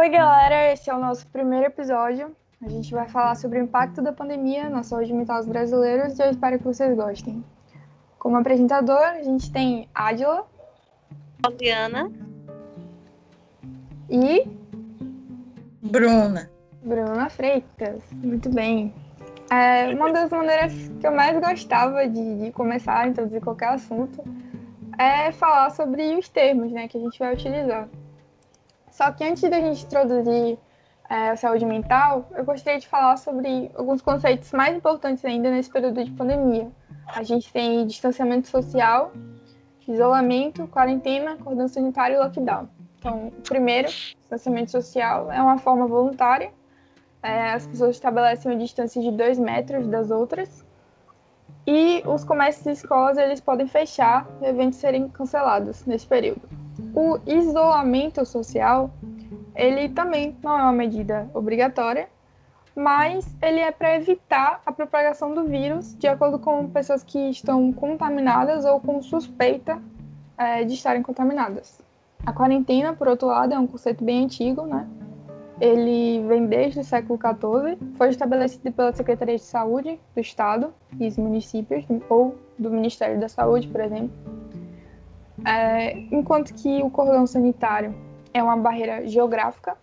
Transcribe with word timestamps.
Oi, 0.00 0.08
galera, 0.08 0.72
esse 0.72 0.88
é 0.88 0.94
o 0.94 0.98
nosso 0.98 1.26
primeiro 1.26 1.66
episódio. 1.66 2.34
A 2.64 2.70
gente 2.70 2.90
vai 2.90 3.06
falar 3.06 3.34
sobre 3.34 3.58
o 3.58 3.64
impacto 3.64 4.00
da 4.00 4.10
pandemia 4.10 4.70
na 4.70 4.82
saúde 4.82 5.12
mental 5.12 5.40
dos 5.40 5.46
brasileiros 5.46 6.18
e 6.18 6.22
eu 6.22 6.30
espero 6.30 6.56
que 6.56 6.64
vocês 6.64 6.96
gostem. 6.96 7.44
Como 8.18 8.34
apresentador, 8.34 8.96
a 8.96 9.22
gente 9.22 9.52
tem 9.52 9.90
Adila. 9.94 10.46
Adriana. 11.42 12.10
E. 14.08 14.48
Bruna. 15.82 16.50
Bruna 16.82 17.28
Freitas. 17.28 18.02
Muito 18.10 18.48
bem. 18.48 18.94
É, 19.50 19.94
uma 19.94 20.10
das 20.14 20.30
maneiras 20.30 20.72
que 20.98 21.06
eu 21.06 21.12
mais 21.12 21.38
gostava 21.38 22.08
de, 22.08 22.38
de 22.38 22.52
começar 22.52 23.00
a 23.00 23.06
introduzir 23.06 23.42
qualquer 23.42 23.74
assunto 23.74 24.24
é 24.98 25.30
falar 25.30 25.68
sobre 25.68 26.16
os 26.16 26.26
termos 26.26 26.72
né, 26.72 26.88
que 26.88 26.96
a 26.96 27.00
gente 27.02 27.18
vai 27.18 27.34
utilizar. 27.34 27.86
Só 29.00 29.10
que 29.12 29.24
antes 29.24 29.42
da 29.48 29.58
gente 29.60 29.86
introduzir 29.86 30.58
é, 31.08 31.30
a 31.30 31.36
saúde 31.36 31.64
mental, 31.64 32.28
eu 32.36 32.44
gostaria 32.44 32.78
de 32.78 32.86
falar 32.86 33.16
sobre 33.16 33.70
alguns 33.74 34.02
conceitos 34.02 34.52
mais 34.52 34.76
importantes 34.76 35.24
ainda 35.24 35.50
nesse 35.50 35.70
período 35.70 36.04
de 36.04 36.10
pandemia. 36.10 36.70
A 37.06 37.22
gente 37.22 37.50
tem 37.50 37.86
distanciamento 37.86 38.48
social, 38.48 39.10
isolamento, 39.88 40.66
quarentena, 40.66 41.38
cordão 41.38 41.66
sanitário 41.66 42.16
e 42.16 42.18
lockdown. 42.18 42.68
Então, 42.98 43.32
primeiro, 43.48 43.88
distanciamento 43.88 44.70
social, 44.70 45.32
é 45.32 45.40
uma 45.40 45.56
forma 45.56 45.86
voluntária 45.86 46.52
é, 47.22 47.52
as 47.52 47.66
pessoas 47.66 47.96
estabelecem 47.96 48.50
uma 48.50 48.58
distância 48.58 49.00
de 49.00 49.10
dois 49.10 49.38
metros 49.38 49.86
das 49.86 50.10
outras. 50.10 50.64
E 51.66 52.02
os 52.06 52.24
comércios 52.24 52.66
e 52.66 52.70
escolas 52.72 53.18
eles 53.18 53.40
podem 53.40 53.66
fechar 53.66 54.26
eventos 54.42 54.78
serem 54.78 55.08
cancelados 55.08 55.84
nesse 55.84 56.06
período. 56.06 56.40
O 56.94 57.18
isolamento 57.26 58.24
social 58.24 58.90
ele 59.54 59.88
também 59.88 60.36
não 60.42 60.58
é 60.58 60.62
uma 60.62 60.72
medida 60.72 61.28
obrigatória, 61.34 62.08
mas 62.74 63.26
ele 63.42 63.60
é 63.60 63.70
para 63.70 63.96
evitar 63.96 64.62
a 64.64 64.72
propagação 64.72 65.34
do 65.34 65.44
vírus 65.44 65.94
de 65.98 66.06
acordo 66.06 66.38
com 66.38 66.68
pessoas 66.68 67.02
que 67.02 67.18
estão 67.30 67.72
contaminadas 67.72 68.64
ou 68.64 68.80
com 68.80 69.02
suspeita 69.02 69.80
é, 70.38 70.64
de 70.64 70.74
estarem 70.74 71.02
contaminadas. 71.02 71.80
A 72.24 72.32
quarentena, 72.32 72.92
por 72.92 73.08
outro 73.08 73.28
lado, 73.28 73.52
é 73.52 73.58
um 73.58 73.66
conceito 73.66 74.04
bem 74.04 74.24
antigo, 74.24 74.64
né? 74.66 74.86
ele 75.60 76.26
vem 76.26 76.46
desde 76.46 76.80
o 76.80 76.84
século 76.84 77.18
XIV, 77.18 77.76
foi 77.96 78.08
estabelecido 78.08 78.72
pela 78.72 78.92
Secretaria 78.92 79.36
de 79.36 79.42
Saúde 79.42 80.00
do 80.14 80.20
Estado 80.20 80.72
e 80.98 81.06
os 81.06 81.18
municípios, 81.18 81.84
ou 82.08 82.34
do 82.58 82.70
Ministério 82.70 83.20
da 83.20 83.28
Saúde, 83.28 83.68
por 83.68 83.80
exemplo. 83.80 84.10
É, 85.46 85.98
enquanto 86.10 86.54
que 86.54 86.82
o 86.82 86.90
cordão 86.90 87.26
sanitário 87.26 87.94
é 88.32 88.42
uma 88.42 88.56
barreira 88.56 89.06
geográfica, 89.06 89.76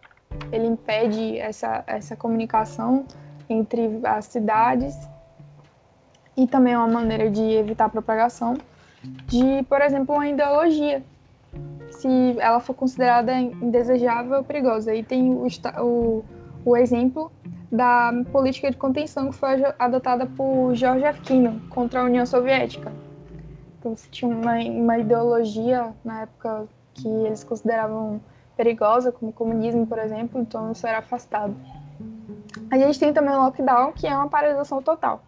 ele 0.51 0.67
impede 0.67 1.37
essa, 1.37 1.83
essa 1.87 2.15
comunicação 2.15 3.05
entre 3.49 3.99
as 4.03 4.25
cidades 4.25 4.95
e 6.35 6.45
também 6.45 6.73
é 6.73 6.77
uma 6.77 6.87
maneira 6.87 7.29
de 7.29 7.41
evitar 7.41 7.85
a 7.85 7.89
propagação 7.89 8.57
de, 9.25 9.63
por 9.67 9.81
exemplo, 9.81 10.15
uma 10.15 10.27
ideologia 10.27 11.03
se 11.89 12.35
ela 12.39 12.59
for 12.59 12.73
considerada 12.73 13.33
indesejável 13.33 14.37
ou 14.37 14.43
perigosa. 14.43 14.93
E 14.93 15.03
tem 15.03 15.33
o, 15.33 15.47
o, 15.79 16.25
o 16.65 16.77
exemplo 16.77 17.31
da 17.71 18.11
política 18.31 18.69
de 18.69 18.77
contenção 18.77 19.29
que 19.29 19.35
foi 19.35 19.63
adotada 19.79 20.25
por 20.25 20.73
George 20.75 21.05
Afkino 21.05 21.61
contra 21.69 22.01
a 22.01 22.03
União 22.03 22.25
Soviética. 22.25 22.91
Então, 23.79 23.95
se 23.95 24.09
tinha 24.09 24.29
uma, 24.29 24.55
uma 24.55 24.97
ideologia 24.97 25.93
na 26.03 26.21
época 26.21 26.67
que 26.93 27.07
eles 27.07 27.43
consideravam 27.43 28.19
perigosa, 28.55 29.11
como 29.11 29.31
o 29.31 29.33
comunismo, 29.33 29.85
por 29.85 29.99
exemplo, 29.99 30.41
então 30.41 30.71
isso 30.71 30.85
era 30.87 30.97
afastado. 30.97 31.55
A 32.71 32.77
gente 32.77 32.99
tem 32.99 33.13
também 33.13 33.33
o 33.33 33.43
lockdown, 33.43 33.91
que 33.91 34.07
é 34.07 34.15
uma 34.15 34.27
paralisação 34.27 34.81
total. 34.81 35.21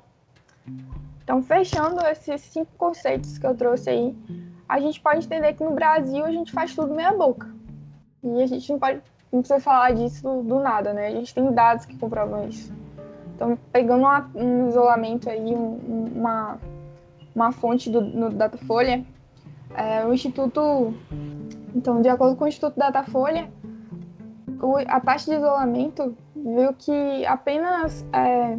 Então, 1.24 1.44
fechando 1.44 2.04
esses 2.08 2.42
cinco 2.42 2.72
conceitos 2.78 3.38
que 3.38 3.46
eu 3.46 3.56
trouxe 3.56 3.90
aí, 3.90 4.18
a 4.68 4.80
gente 4.80 5.00
pode 5.00 5.26
entender 5.26 5.54
que 5.54 5.64
no 5.64 5.72
Brasil 5.72 6.26
a 6.26 6.32
gente 6.32 6.52
faz 6.52 6.74
tudo 6.74 6.94
meia 6.94 7.14
boca. 7.14 7.48
E 8.24 8.42
a 8.42 8.48
gente 8.48 8.72
não 8.72 8.80
pode 8.80 9.02
não 9.32 9.42
precisa 9.42 9.60
falar 9.60 9.92
disso 9.94 10.42
do 10.42 10.60
nada, 10.60 10.92
né? 10.92 11.08
A 11.08 11.12
gente 11.12 11.34
tem 11.34 11.52
dados 11.52 11.86
que 11.86 11.96
comprovam 11.98 12.48
isso. 12.48 12.74
Então, 13.36 13.58
pegando 13.72 14.02
uma, 14.02 14.30
um 14.36 14.68
isolamento 14.68 15.30
aí, 15.30 15.54
um, 15.54 16.10
uma, 16.16 16.58
uma 17.36 17.52
fonte 17.52 17.90
do, 17.90 18.02
no 18.02 18.30
Datafolha, 18.30 19.06
é, 19.76 20.06
o 20.06 20.14
Instituto, 20.14 20.94
então, 21.76 22.02
de 22.02 22.10
acordo 22.10 22.36
com 22.36 22.46
o 22.46 22.48
Instituto 22.48 22.78
Datafolha, 22.78 23.52
o, 24.62 24.78
a 24.78 25.00
taxa 25.00 25.32
de 25.32 25.38
isolamento 25.38 26.16
viu 26.36 26.74
que 26.74 27.26
apenas 27.26 28.06
é, 28.14 28.58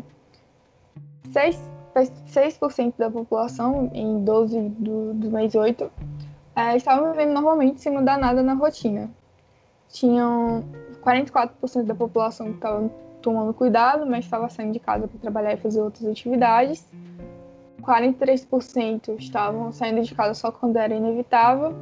6 1.32 1.70
6% 1.94 2.94
da 2.97 3.10
população, 3.10 3.91
em 3.92 4.22
12 4.25 4.60
do, 4.60 5.14
do 5.14 5.31
mês 5.31 5.54
8, 5.54 5.91
é, 6.54 6.76
estavam 6.76 7.10
vivendo 7.10 7.32
normalmente 7.32 7.81
sem 7.81 7.92
mudar 7.92 8.19
nada 8.19 8.42
na 8.42 8.54
rotina. 8.54 9.10
Tinham 9.88 10.64
44% 11.02 11.84
da 11.84 11.94
população 11.94 12.47
que 12.47 12.54
estava 12.54 12.88
tomando 13.20 13.52
cuidado, 13.52 14.06
mas 14.06 14.25
estava 14.25 14.48
saindo 14.48 14.72
de 14.72 14.78
casa 14.78 15.08
para 15.08 15.19
trabalhar 15.19 15.52
e 15.54 15.56
fazer 15.56 15.81
outras 15.81 16.06
atividades. 16.06 16.87
43% 17.91 19.19
estavam 19.19 19.73
saindo 19.73 20.03
de 20.03 20.15
casa 20.15 20.34
só 20.34 20.53
quando 20.53 20.77
era 20.77 20.95
inevitável. 20.95 21.75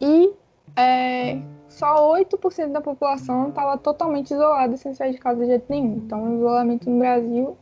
E 0.00 0.32
é, 0.76 1.40
só 1.68 2.14
8% 2.14 2.70
da 2.70 2.80
população 2.80 3.48
estava 3.48 3.76
totalmente 3.76 4.32
isolada 4.32 4.76
sem 4.76 4.94
sair 4.94 5.12
de 5.12 5.18
casa 5.18 5.40
de 5.40 5.46
jeito 5.46 5.66
nenhum. 5.68 5.96
Então, 5.96 6.22
o 6.22 6.36
isolamento 6.36 6.88
no 6.88 6.98
Brasil 7.00 7.56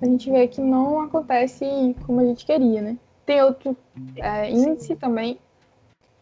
a 0.00 0.06
gente 0.06 0.30
vê 0.30 0.46
que 0.46 0.60
não 0.60 1.00
acontece 1.00 1.64
como 2.06 2.20
a 2.20 2.24
gente 2.24 2.46
queria, 2.46 2.80
né? 2.80 2.96
Tem 3.26 3.42
outro 3.42 3.76
é, 4.16 4.50
índice 4.50 4.94
também, 4.94 5.38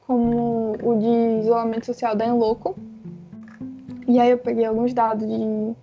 como 0.06 0.72
o 0.82 0.98
de 0.98 1.41
isolamento 1.41 1.86
social 1.86 2.16
da 2.16 2.26
Enloco. 2.26 2.75
E 4.09 4.19
aí 4.19 4.31
eu 4.31 4.38
peguei 4.38 4.65
alguns 4.65 4.94
dados 4.94 5.26
de 5.26 5.75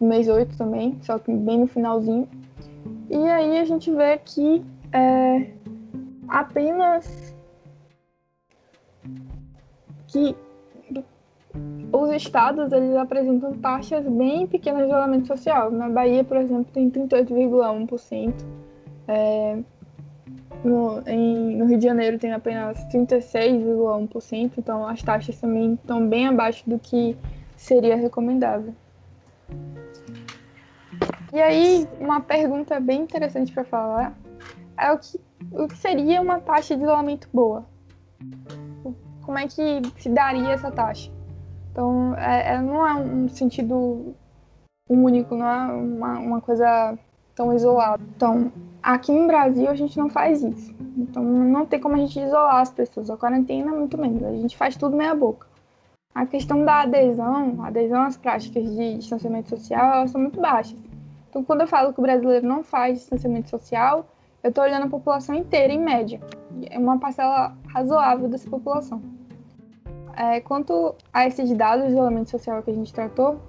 mês 0.00 0.28
8 0.28 0.56
também, 0.56 0.98
só 1.02 1.18
que 1.18 1.32
bem 1.32 1.60
no 1.60 1.66
finalzinho. 1.66 2.26
E 3.10 3.16
aí 3.28 3.58
a 3.58 3.64
gente 3.64 3.90
vê 3.90 4.18
que 4.18 4.64
é, 4.92 5.50
apenas 6.28 7.34
que 10.08 10.36
os 11.92 12.10
estados 12.10 12.72
eles 12.72 12.96
apresentam 12.96 13.52
taxas 13.58 14.06
bem 14.06 14.46
pequenas 14.46 14.82
de 14.82 14.88
isolamento 14.88 15.26
social. 15.26 15.70
Na 15.70 15.88
Bahia, 15.88 16.24
por 16.24 16.36
exemplo, 16.36 16.66
tem 16.72 16.90
38,1%. 16.90 18.32
É, 19.08 19.58
no, 20.64 21.00
no 21.00 21.66
Rio 21.66 21.78
de 21.78 21.84
Janeiro 21.84 22.18
tem 22.18 22.32
apenas 22.32 22.78
36,1%, 22.86 24.52
então 24.58 24.86
as 24.86 25.02
taxas 25.02 25.38
também 25.40 25.74
estão 25.74 26.06
bem 26.06 26.28
abaixo 26.28 26.68
do 26.68 26.78
que 26.78 27.16
seria 27.56 27.96
recomendável. 27.96 28.72
E 31.32 31.40
aí, 31.40 31.88
uma 31.98 32.20
pergunta 32.20 32.78
bem 32.78 33.02
interessante 33.02 33.52
para 33.52 33.64
falar 33.64 34.14
é 34.78 34.92
o 34.92 34.98
que, 34.98 35.20
o 35.52 35.68
que 35.68 35.76
seria 35.76 36.20
uma 36.20 36.40
taxa 36.40 36.76
de 36.76 36.82
isolamento 36.82 37.28
boa? 37.32 37.64
Como 39.22 39.38
é 39.38 39.46
que 39.46 39.82
se 39.98 40.08
daria 40.08 40.52
essa 40.52 40.70
taxa? 40.70 41.10
Então, 41.70 42.14
é, 42.16 42.54
é, 42.54 42.60
não 42.60 42.86
é 42.86 42.94
um 42.94 43.28
sentido 43.28 44.14
único, 44.88 45.34
não 45.34 45.46
é 45.46 45.72
uma, 45.72 46.18
uma 46.18 46.40
coisa 46.40 46.98
tão 47.34 47.52
isolada. 47.54 48.02
Então, 48.14 48.52
aqui 48.82 49.10
no 49.10 49.26
Brasil 49.26 49.70
a 49.70 49.74
gente 49.74 49.96
não 49.96 50.10
faz 50.10 50.42
isso. 50.42 50.74
Então, 50.96 51.22
não 51.22 51.64
tem 51.64 51.80
como 51.80 51.94
a 51.94 51.98
gente 51.98 52.20
isolar 52.20 52.60
as 52.60 52.70
pessoas. 52.70 53.08
A 53.08 53.16
quarentena, 53.16 53.72
muito 53.72 53.96
menos. 53.96 54.22
A 54.22 54.32
gente 54.32 54.56
faz 54.56 54.76
tudo 54.76 54.96
meia 54.96 55.14
boca. 55.14 55.46
A 56.14 56.26
questão 56.26 56.62
da 56.62 56.82
adesão, 56.82 57.64
adesão 57.64 58.02
às 58.02 58.18
práticas 58.18 58.64
de 58.74 58.98
distanciamento 58.98 59.48
social, 59.48 59.94
elas 59.94 60.10
são 60.10 60.20
muito 60.20 60.38
baixas. 60.38 60.76
Então, 61.32 61.42
quando 61.42 61.62
eu 61.62 61.66
falo 61.66 61.94
que 61.94 61.98
o 61.98 62.02
brasileiro 62.02 62.46
não 62.46 62.62
faz 62.62 62.98
distanciamento 62.98 63.48
social, 63.48 64.04
eu 64.42 64.50
estou 64.50 64.62
olhando 64.62 64.84
a 64.84 64.88
população 64.90 65.34
inteira, 65.34 65.72
em 65.72 65.80
média. 65.80 66.20
É 66.68 66.78
uma 66.78 66.98
parcela 66.98 67.56
razoável 67.68 68.28
dessa 68.28 68.50
população. 68.50 69.00
É, 70.14 70.40
quanto 70.40 70.94
a 71.10 71.26
esses 71.26 71.50
dados 71.56 71.86
de 71.86 71.92
isolamento 71.92 72.28
social 72.28 72.62
que 72.62 72.70
a 72.70 72.74
gente 72.74 72.92
tratou, 72.92 73.40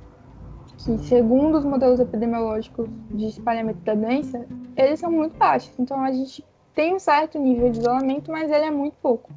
que 0.78 0.98
segundo 1.00 1.58
os 1.58 1.66
modelos 1.66 2.00
epidemiológicos 2.00 2.88
de 3.12 3.26
espalhamento 3.26 3.80
da 3.80 3.96
doença, 3.96 4.46
eles 4.78 5.02
são 5.02 5.12
muito 5.12 5.36
baixos. 5.36 5.78
Então 5.78 6.02
a 6.02 6.12
gente 6.14 6.42
tem 6.74 6.96
um 6.96 7.00
certo 7.00 7.38
nível 7.38 7.70
de 7.70 7.80
isolamento, 7.80 8.32
mas 8.32 8.50
ele 8.50 8.64
é 8.64 8.72
muito 8.72 8.96
pouco. 9.02 9.30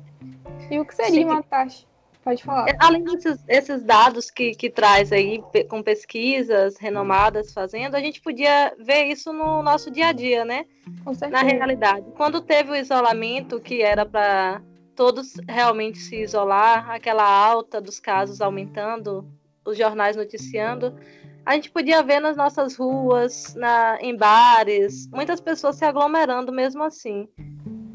E 0.71 0.79
o 0.79 0.85
que 0.85 0.95
seria 0.95 1.27
uma 1.27 1.43
taxa? 1.43 1.85
Pode 2.26 2.43
falar. 2.43 2.69
É, 2.69 2.76
além 2.81 3.05
desses 3.05 3.38
esses 3.46 3.84
dados 3.84 4.32
que, 4.32 4.50
que 4.50 4.69
traz 4.69 5.12
aí 5.12 5.40
com 5.69 5.81
pesquisas 5.81 6.76
renomadas 6.76 7.52
fazendo, 7.52 7.94
a 7.94 8.00
gente 8.00 8.20
podia 8.20 8.75
ver 8.81 9.05
isso 9.05 9.32
no 9.32 9.62
nosso 9.62 9.93
dia 9.93 10.08
a 10.08 10.12
dia, 10.12 10.44
né? 10.44 10.64
Com 11.05 11.14
certeza. 11.14 11.40
Na 11.40 11.49
realidade. 11.49 12.05
Quando 12.17 12.40
teve 12.40 12.73
o 12.73 12.75
isolamento 12.75 13.61
que 13.61 13.81
era 13.81 14.05
para 14.05 14.61
todos 14.96 15.34
realmente 15.49 15.99
se 15.99 16.17
isolar, 16.17 16.90
aquela 16.90 17.23
alta 17.23 17.81
dos 17.81 18.00
casos 18.00 18.40
aumentando 18.40 19.25
os 19.64 19.78
jornais 19.78 20.17
noticiando, 20.17 20.99
a 21.44 21.55
gente 21.55 21.70
podia 21.70 22.02
ver 22.02 22.19
nas 22.19 22.37
nossas 22.37 22.75
ruas, 22.75 23.55
na, 23.55 23.99
em 24.00 24.17
bares, 24.17 25.08
muitas 25.12 25.40
pessoas 25.40 25.76
se 25.76 25.84
aglomerando 25.84 26.50
mesmo 26.50 26.82
assim. 26.82 27.28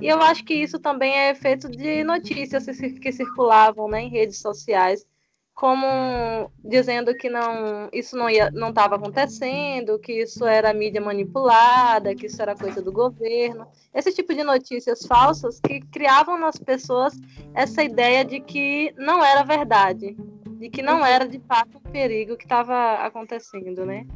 E 0.01 0.07
eu 0.07 0.19
acho 0.21 0.43
que 0.43 0.53
isso 0.53 0.79
também 0.79 1.13
é 1.13 1.29
efeito 1.29 1.69
de 1.69 2.03
notícias 2.03 2.65
que 2.65 3.11
circulavam 3.11 3.87
né, 3.87 4.01
em 4.01 4.09
redes 4.09 4.39
sociais, 4.39 5.05
como 5.53 6.51
dizendo 6.63 7.13
que 7.13 7.29
não, 7.29 7.87
isso 7.93 8.17
não 8.17 8.25
não 8.51 8.69
estava 8.69 8.95
acontecendo, 8.95 9.99
que 9.99 10.23
isso 10.23 10.43
era 10.43 10.73
mídia 10.73 10.99
manipulada, 10.99 12.15
que 12.15 12.25
isso 12.25 12.41
era 12.41 12.55
coisa 12.55 12.81
do 12.81 12.91
governo. 12.91 13.67
Esse 13.93 14.11
tipo 14.11 14.33
de 14.33 14.43
notícias 14.43 15.05
falsas 15.05 15.59
que 15.59 15.81
criavam 15.81 16.39
nas 16.39 16.57
pessoas 16.57 17.13
essa 17.53 17.83
ideia 17.83 18.25
de 18.25 18.39
que 18.39 18.91
não 18.97 19.23
era 19.23 19.43
verdade, 19.43 20.17
de 20.57 20.69
que 20.69 20.81
não 20.81 21.05
era 21.05 21.27
de 21.27 21.39
fato 21.41 21.77
um 21.77 21.91
perigo 21.91 22.35
que 22.37 22.45
estava 22.45 22.95
acontecendo, 23.05 23.85
né? 23.85 24.07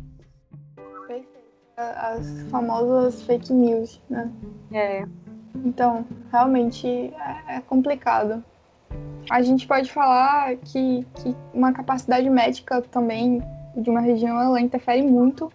As 1.78 2.44
famosas 2.50 3.22
fake 3.24 3.52
news, 3.52 4.02
né? 4.10 4.32
É. 4.72 5.06
Então, 5.63 6.06
realmente 6.31 6.88
é, 6.88 7.57
é 7.57 7.62
complicado. 7.62 8.44
A 9.30 9.42
gente 9.42 9.68
pode 9.68 9.92
falar 9.92 10.56
que, 10.57 11.06
que 11.16 11.36
uma 11.54 11.74
capacidade 11.74 12.30
médica 12.30 12.81
também 12.81 13.42
de 13.75 13.90
uma 13.90 14.00
região 14.00 14.40
ela 14.40 14.62
interfere 14.62 15.02
muito 15.02 15.52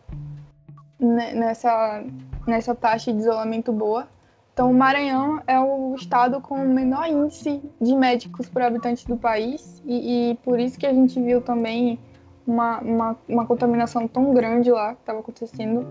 nessa, 0.98 2.04
nessa 2.46 2.74
taxa 2.74 3.12
de 3.12 3.18
isolamento 3.18 3.72
boa. 3.72 4.08
Então, 4.52 4.70
o 4.70 4.74
Maranhão 4.74 5.40
é 5.46 5.58
o 5.58 5.94
estado 5.94 6.40
com 6.40 6.54
o 6.56 6.68
menor 6.68 7.08
índice 7.08 7.62
de 7.80 7.94
médicos 7.94 8.48
por 8.48 8.60
habitante 8.60 9.06
do 9.06 9.16
país, 9.16 9.80
e, 9.86 10.32
e 10.32 10.34
por 10.44 10.58
isso 10.58 10.78
que 10.78 10.86
a 10.86 10.92
gente 10.92 11.20
viu 11.20 11.40
também 11.40 11.98
uma, 12.46 12.78
uma, 12.80 13.16
uma 13.28 13.46
contaminação 13.46 14.06
tão 14.06 14.34
grande 14.34 14.70
lá 14.70 14.94
que 14.94 15.00
estava 15.00 15.20
acontecendo 15.20 15.86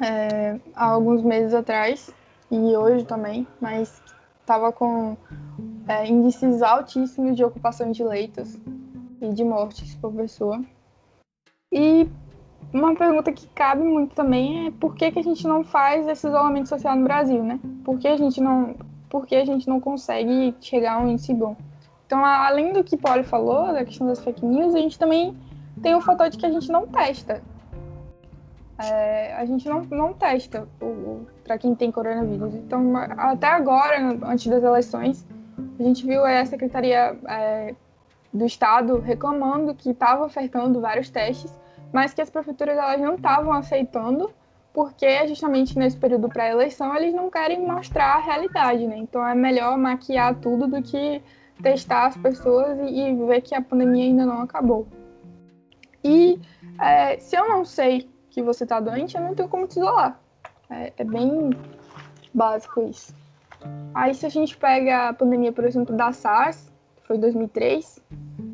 é, 0.00 0.58
há 0.74 0.86
alguns 0.86 1.22
meses 1.22 1.54
atrás, 1.54 2.10
e 2.50 2.76
hoje 2.76 3.04
também, 3.04 3.46
mas 3.60 4.02
estava 4.40 4.72
com 4.72 5.16
é, 5.86 6.06
índices 6.06 6.62
altíssimos 6.62 7.36
de 7.36 7.44
ocupação 7.44 7.90
de 7.90 8.02
leitos 8.02 8.58
e 9.20 9.28
de 9.32 9.44
mortes 9.44 9.94
por 9.96 10.12
pessoa. 10.12 10.62
E 11.70 12.08
uma 12.72 12.94
pergunta 12.94 13.30
que 13.32 13.46
cabe 13.48 13.82
muito 13.82 14.14
também 14.14 14.68
é 14.68 14.70
por 14.70 14.94
que, 14.94 15.10
que 15.10 15.18
a 15.18 15.22
gente 15.22 15.46
não 15.46 15.62
faz 15.64 16.06
esse 16.08 16.26
isolamento 16.26 16.68
social 16.68 16.96
no 16.96 17.04
Brasil, 17.04 17.42
né? 17.42 17.60
Por 17.84 17.98
que 17.98 18.08
a 18.08 18.16
gente 18.16 18.40
não, 18.40 18.74
por 19.08 19.26
que 19.26 19.36
a 19.36 19.44
gente 19.44 19.68
não 19.68 19.80
consegue 19.80 20.54
chegar 20.60 20.94
a 20.94 20.98
um 20.98 21.08
índice 21.08 21.34
bom? 21.34 21.56
Então, 22.06 22.24
além 22.24 22.72
do 22.72 22.82
que 22.82 22.96
Paulo 22.96 23.22
falou, 23.22 23.72
da 23.72 23.84
questão 23.84 24.06
das 24.06 24.18
fake 24.18 24.44
news, 24.44 24.74
a 24.74 24.78
gente 24.78 24.98
também 24.98 25.36
tem 25.82 25.94
o 25.94 26.00
fator 26.00 26.30
de 26.30 26.38
que 26.38 26.46
a 26.46 26.50
gente 26.50 26.72
não 26.72 26.86
testa. 26.86 27.42
É, 28.78 29.34
a 29.34 29.44
gente 29.44 29.68
não, 29.68 29.82
não 29.82 30.14
testa 30.14 30.66
para 31.48 31.56
quem 31.56 31.74
tem 31.74 31.90
coronavírus. 31.90 32.54
Então, 32.54 32.94
até 33.16 33.46
agora, 33.46 34.18
antes 34.22 34.46
das 34.46 34.62
eleições, 34.62 35.26
a 35.80 35.82
gente 35.82 36.06
viu 36.06 36.22
a 36.22 36.44
Secretaria 36.44 37.18
é, 37.26 37.74
do 38.32 38.44
Estado 38.44 38.98
reclamando 39.00 39.74
que 39.74 39.90
estava 39.90 40.26
ofertando 40.26 40.78
vários 40.78 41.08
testes, 41.08 41.50
mas 41.90 42.12
que 42.12 42.20
as 42.20 42.28
prefeituras 42.28 42.76
elas 42.76 43.00
não 43.00 43.14
estavam 43.14 43.50
aceitando, 43.50 44.30
porque 44.74 45.26
justamente 45.26 45.78
nesse 45.78 45.96
período 45.96 46.28
pré-eleição 46.28 46.94
eles 46.94 47.14
não 47.14 47.30
querem 47.30 47.66
mostrar 47.66 48.16
a 48.16 48.20
realidade, 48.20 48.86
né? 48.86 48.98
Então 48.98 49.26
é 49.26 49.34
melhor 49.34 49.78
maquiar 49.78 50.34
tudo 50.34 50.66
do 50.66 50.82
que 50.82 51.22
testar 51.62 52.08
as 52.08 52.16
pessoas 52.18 52.78
e, 52.80 53.08
e 53.08 53.26
ver 53.26 53.40
que 53.40 53.54
a 53.54 53.62
pandemia 53.62 54.04
ainda 54.04 54.26
não 54.26 54.42
acabou. 54.42 54.86
E 56.04 56.38
é, 56.78 57.16
se 57.18 57.34
eu 57.34 57.48
não 57.48 57.64
sei 57.64 58.06
que 58.28 58.42
você 58.42 58.64
está 58.64 58.78
doente, 58.78 59.16
eu 59.16 59.22
não 59.22 59.34
tenho 59.34 59.48
como 59.48 59.66
te 59.66 59.78
isolar. 59.78 60.20
É, 60.70 60.92
é 60.96 61.04
bem 61.04 61.50
básico 62.32 62.82
isso. 62.82 63.14
Aí 63.94 64.14
se 64.14 64.26
a 64.26 64.28
gente 64.28 64.56
pega 64.56 65.08
a 65.08 65.12
pandemia, 65.12 65.52
por 65.52 65.64
exemplo, 65.64 65.96
da 65.96 66.12
SARS, 66.12 66.70
que 66.96 67.06
foi 67.06 67.18
2003, 67.18 68.00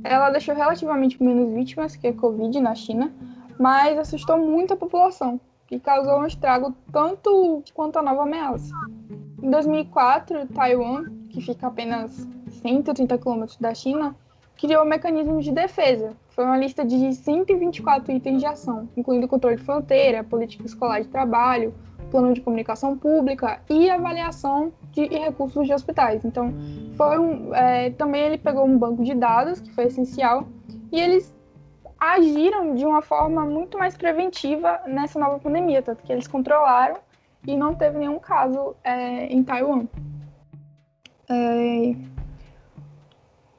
ela 0.03 0.31
deixou 0.31 0.55
relativamente 0.55 1.23
menos 1.23 1.53
vítimas 1.53 1.97
que 1.97 2.07
a 2.07 2.13
Covid 2.13 2.61
na 2.61 2.75
China, 2.75 3.13
mas 3.59 3.99
assustou 3.99 4.39
muito 4.39 4.75
a 4.75 4.77
população 4.77 5.41
e 5.71 5.79
causou 5.79 6.21
um 6.21 6.27
estrago 6.27 6.75
tanto 6.93 7.63
quanto 7.75 7.99
a 7.99 8.03
nova 8.03 8.23
ameaça. 8.23 8.73
Em 9.43 9.51
2004, 9.51 10.47
Taiwan, 10.55 11.05
que 11.29 11.41
fica 11.41 11.67
apenas 11.67 12.27
130 12.63 13.19
quilômetros 13.19 13.59
da 13.59 13.75
China, 13.75 14.15
criou 14.57 14.85
mecanismos 14.85 15.45
de 15.45 15.53
defesa. 15.53 16.13
Foi 16.35 16.45
uma 16.45 16.57
lista 16.57 16.85
de 16.85 17.15
124 17.15 18.13
itens 18.13 18.41
de 18.41 18.47
ação, 18.47 18.89
incluindo 18.97 19.29
controle 19.29 19.55
de 19.55 19.63
fronteira, 19.63 20.25
política 20.25 20.67
escolar 20.67 21.01
de 21.01 21.07
trabalho, 21.07 21.73
plano 22.11 22.35
de 22.35 22.41
comunicação 22.41 22.99
pública 22.99 23.61
e 23.71 23.89
avaliação 23.89 24.73
de 24.91 25.07
recursos 25.07 25.65
de 25.65 25.73
hospitais. 25.73 26.25
Então, 26.25 26.53
foi 26.97 27.19
um, 27.21 27.55
é, 27.55 27.91
também 27.91 28.23
ele 28.23 28.39
pegou 28.39 28.67
um 28.67 28.77
banco 28.77 29.05
de 29.05 29.15
dados, 29.15 29.61
que 29.61 29.73
foi 29.73 29.85
essencial, 29.85 30.49
e 30.91 31.01
eles 31.01 31.33
agiram 32.01 32.75
de 32.75 32.85
uma 32.85 33.01
forma 33.01 33.45
muito 33.45 33.79
mais 33.79 33.97
preventiva 33.97 34.81
nessa 34.89 35.21
nova 35.21 35.39
pandemia, 35.39 35.83
tanto 35.83 36.03
que 36.03 36.13
eles 36.13 36.27
controlaram 36.27 36.97
e 37.47 37.57
não 37.57 37.77
teve 37.77 37.97
nenhum 37.97 38.19
caso 38.19 38.75
é, 38.83 39.27
em 39.27 39.43
Taiwan. 39.45 39.87
É, 41.29 41.95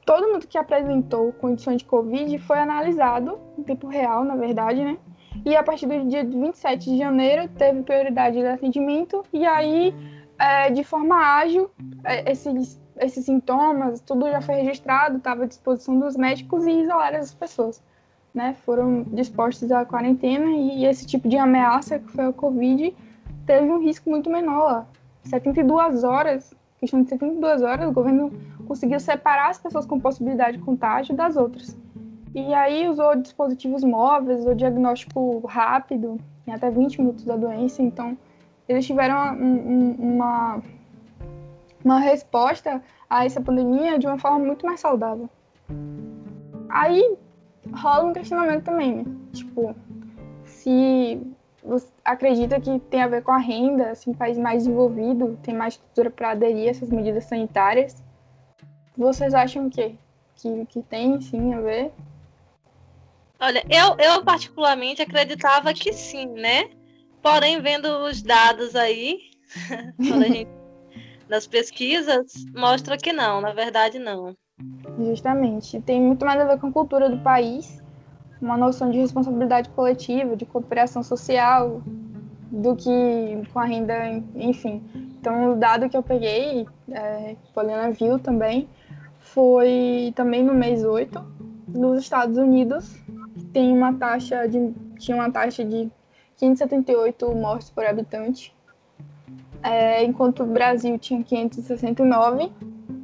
todo 0.06 0.32
mundo 0.32 0.48
que 0.48 0.58
apresentou 0.58 1.34
condições 1.34 1.80
de 1.80 1.86
Covid 1.86 2.38
foi 2.40 2.60
analisado 2.60 3.40
em 3.58 3.64
tempo 3.64 3.88
real, 3.88 4.24
na 4.24 4.36
verdade, 4.36 4.84
né? 4.84 4.98
E 5.44 5.56
a 5.56 5.64
partir 5.64 5.88
do 5.88 6.08
dia 6.08 6.24
27 6.24 6.92
de 6.92 6.98
janeiro 6.98 7.50
teve 7.50 7.82
prioridade 7.82 8.38
de 8.38 8.46
atendimento 8.46 9.24
e 9.34 9.46
aí, 9.46 9.94
é, 10.40 10.70
de 10.70 10.84
forma 10.84 11.16
ágil, 11.16 11.70
é, 12.04 12.32
esses, 12.32 12.80
esses 12.98 13.26
sintomas, 13.26 14.00
tudo 14.02 14.30
já 14.30 14.42
foi 14.42 14.56
registrado, 14.56 15.18
estava 15.18 15.44
à 15.44 15.48
disposição 15.48 16.00
dos 16.00 16.16
médicos 16.16 16.66
e 16.66 16.72
isolaram 16.72 17.20
as 17.20 17.34
pessoas. 17.34 17.82
Né? 18.34 18.56
Foram 18.66 19.04
dispostos 19.04 19.72
à 19.72 19.86
quarentena 19.86 20.50
e, 20.52 20.86
esse 20.86 21.06
tipo 21.06 21.28
de 21.28 21.38
ameaça, 21.38 22.00
que 22.00 22.12
foi 22.12 22.26
a 22.26 22.34
Covid, 22.34 22.96
teve 23.46 23.70
um 23.70 23.82
risco 23.82 24.10
muito 24.10 24.30
menor 24.30 24.64
lá. 24.64 24.88
72 25.24 26.04
horas, 26.04 26.54
questão 26.80 27.02
de 27.02 27.10
72 27.10 27.62
horas, 27.62 27.90
o 27.90 27.92
governo 27.92 28.32
conseguiu 28.66 29.00
separar 29.00 29.50
as 29.50 29.58
pessoas 29.58 29.86
com 29.86 30.00
possibilidade 30.00 30.58
de 30.58 30.64
contágio 30.64 31.16
das 31.16 31.36
outras. 31.36 31.78
E 32.34 32.54
aí 32.54 32.88
usou 32.90 33.16
dispositivos 33.16 33.84
móveis, 33.84 34.42
usou 34.42 34.54
diagnóstico 34.54 35.46
rápido, 35.48 36.20
em 36.46 36.52
até 36.52 36.70
20 36.70 37.00
minutos 37.00 37.24
da 37.24 37.38
doença. 37.38 37.82
Então, 37.82 38.18
eles 38.68 38.86
tiveram 38.86 39.16
uma, 39.16 39.32
uma, 39.98 40.64
uma 41.84 42.00
resposta 42.00 42.82
a 43.10 43.26
essa 43.26 43.40
pandemia 43.40 43.98
de 43.98 44.08
uma 44.08 44.18
forma 44.18 44.40
muito 44.40 44.66
mais 44.66 44.80
saudável. 44.80 45.30
Aí 46.70 47.16
rola 47.74 48.06
um 48.06 48.14
questionamento 48.14 48.64
também, 48.64 48.98
né? 48.98 49.06
Tipo, 49.32 49.76
se 50.44 51.22
você 51.64 51.88
acredita 52.04 52.60
que 52.60 52.80
tem 52.80 53.02
a 53.02 53.08
ver 53.08 53.24
com 53.24 53.32
a 53.32 53.38
renda, 53.38 53.92
assim, 53.92 54.14
país 54.14 54.38
mais 54.38 54.64
desenvolvido 54.64 55.38
tem 55.42 55.56
mais 55.56 55.76
estrutura 55.76 56.10
para 56.10 56.32
aderir 56.32 56.68
a 56.68 56.72
essas 56.72 56.90
medidas 56.90 57.24
sanitárias, 57.26 58.04
vocês 58.98 59.34
acham 59.34 59.70
que, 59.70 59.96
que, 60.36 60.66
que 60.66 60.82
tem 60.84 61.20
sim 61.22 61.54
a 61.54 61.62
ver? 61.62 61.92
Olha, 63.40 63.64
eu, 63.70 63.96
eu 63.98 64.24
particularmente 64.24 65.02
acreditava 65.02 65.74
que 65.74 65.92
sim, 65.92 66.28
né? 66.28 66.70
Porém, 67.22 67.62
vendo 67.62 67.88
os 68.06 68.22
dados 68.22 68.76
aí, 68.76 69.20
gente, 70.00 70.48
das 71.28 71.48
pesquisas, 71.48 72.46
mostra 72.56 72.98
que 72.98 73.12
não, 73.12 73.42
na 73.42 73.52
verdade 73.52 74.00
não. 74.00 74.36
Justamente. 74.98 75.82
Tem 75.82 76.02
muito 76.02 76.26
mais 76.26 76.40
a 76.40 76.46
ver 76.46 76.60
com 76.60 76.68
a 76.68 76.72
cultura 76.72 77.10
do 77.10 77.18
país, 77.18 77.84
uma 78.42 78.56
noção 78.56 78.90
de 78.90 79.00
responsabilidade 79.00 79.70
coletiva, 79.70 80.36
de 80.36 80.46
cooperação 80.46 81.04
social, 81.04 81.82
do 82.52 82.76
que 82.76 82.90
com 83.52 83.60
a 83.60 83.66
renda, 83.66 84.24
enfim. 84.36 84.82
Então, 85.20 85.54
o 85.54 85.56
dado 85.56 85.90
que 85.90 85.98
eu 85.98 86.04
peguei, 86.04 86.66
é, 86.92 87.36
Poliana 87.54 87.92
viu 87.92 88.18
também, 88.20 88.70
foi 89.36 90.14
também 90.16 90.42
no 90.42 90.54
mês 90.54 90.86
8, 90.86 91.22
nos 91.68 92.00
Estados 92.00 92.38
Unidos, 92.38 92.96
tem 93.52 93.76
uma 93.78 93.94
taxa 93.94 94.48
de 94.48 94.74
tinha 94.98 95.18
uma 95.18 95.30
taxa 95.30 95.66
de 95.66 95.92
578 96.38 97.36
mortes 97.36 97.70
por 97.70 97.86
habitante, 97.86 98.56
é, 99.62 100.06
enquanto 100.06 100.44
o 100.44 100.46
Brasil 100.46 100.98
tinha 100.98 101.22
569, 101.22 102.50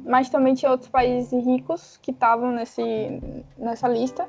mas 0.06 0.30
também 0.30 0.54
tinha 0.54 0.70
outros 0.70 0.88
países 0.88 1.32
ricos 1.44 1.98
que 2.00 2.10
estavam 2.10 2.50
nessa 2.50 3.88
lista. 3.88 4.26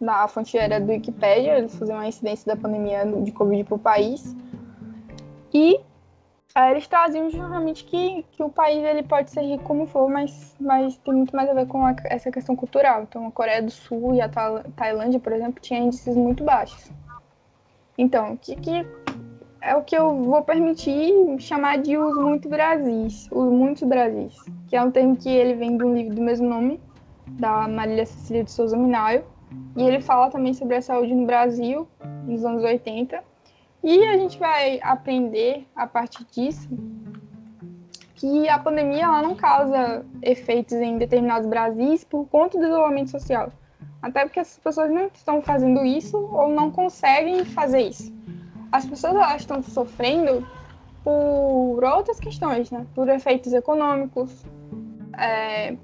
Na 0.00 0.26
fonte 0.26 0.58
era 0.58 0.80
do 0.80 0.90
Wikipedia, 0.90 1.58
eles 1.58 1.76
faziam 1.76 1.98
a 1.98 2.08
incidência 2.08 2.54
da 2.54 2.60
pandemia 2.60 3.06
de 3.22 3.30
Covid 3.30 3.62
para 3.64 3.74
o 3.76 3.78
país. 3.78 4.36
E 5.54 5.80
Aí 6.56 6.70
eles 6.70 6.88
traziam 6.88 7.28
justamente 7.28 7.84
que, 7.84 8.24
que 8.32 8.42
o 8.42 8.48
país 8.48 8.82
ele 8.82 9.02
pode 9.02 9.30
ser 9.30 9.42
rico 9.42 9.62
como 9.62 9.86
for, 9.86 10.08
mas, 10.08 10.56
mas 10.58 10.96
tem 10.96 11.12
muito 11.12 11.36
mais 11.36 11.50
a 11.50 11.52
ver 11.52 11.66
com 11.66 11.84
a, 11.84 11.94
essa 12.04 12.32
questão 12.32 12.56
cultural. 12.56 13.02
Então, 13.02 13.26
a 13.26 13.30
Coreia 13.30 13.62
do 13.62 13.70
Sul 13.70 14.14
e 14.14 14.22
a 14.22 14.30
Tailândia, 14.74 15.20
por 15.20 15.34
exemplo, 15.34 15.60
tinham 15.60 15.84
índices 15.84 16.16
muito 16.16 16.42
baixos. 16.42 16.90
Então, 17.98 18.38
que, 18.38 18.56
que 18.56 18.86
é 19.60 19.76
o 19.76 19.82
que 19.82 19.94
eu 19.94 20.16
vou 20.24 20.40
permitir 20.44 21.12
chamar 21.40 21.76
de 21.76 21.98
os 21.98 22.16
muitos 22.16 22.50
Brasis, 22.50 23.28
os 23.30 23.52
muitos 23.52 23.82
Brasis, 23.82 24.34
que 24.66 24.76
é 24.76 24.82
um 24.82 24.90
termo 24.90 25.14
que 25.14 25.28
ele 25.28 25.52
vem 25.56 25.76
de 25.76 25.84
um 25.84 25.94
livro 25.94 26.14
do 26.14 26.22
mesmo 26.22 26.48
nome, 26.48 26.80
da 27.32 27.68
Marília 27.68 28.06
Cecília 28.06 28.42
de 28.42 28.50
Souza 28.50 28.78
Minayo, 28.78 29.26
e 29.76 29.82
ele 29.82 30.00
fala 30.00 30.30
também 30.30 30.54
sobre 30.54 30.76
a 30.76 30.80
saúde 30.80 31.14
no 31.14 31.26
Brasil, 31.26 31.86
nos 32.24 32.46
anos 32.46 32.64
80, 32.64 33.22
e 33.82 34.04
a 34.06 34.16
gente 34.16 34.38
vai 34.38 34.80
aprender 34.82 35.66
a 35.74 35.86
partir 35.86 36.24
disso 36.30 36.68
que 38.16 38.48
a 38.48 38.58
pandemia 38.58 39.04
ela 39.04 39.22
não 39.22 39.34
causa 39.34 40.04
efeitos 40.22 40.72
em 40.72 40.96
determinados 40.96 41.48
Brasis 41.48 42.02
por 42.02 42.26
conta 42.28 42.58
do 42.58 42.64
isolamento 42.64 43.10
social. 43.10 43.52
Até 44.00 44.24
porque 44.24 44.40
as 44.40 44.58
pessoas 44.58 44.90
não 44.90 45.10
estão 45.12 45.42
fazendo 45.42 45.84
isso 45.84 46.16
ou 46.16 46.48
não 46.48 46.70
conseguem 46.70 47.44
fazer 47.44 47.80
isso. 47.80 48.12
As 48.72 48.86
pessoas 48.86 49.14
elas 49.14 49.42
estão 49.42 49.62
sofrendo 49.62 50.46
por 51.04 51.84
outras 51.84 52.18
questões, 52.18 52.70
né? 52.70 52.86
Por 52.94 53.08
efeitos 53.08 53.52
econômicos. 53.52 54.44
É... 55.18 55.76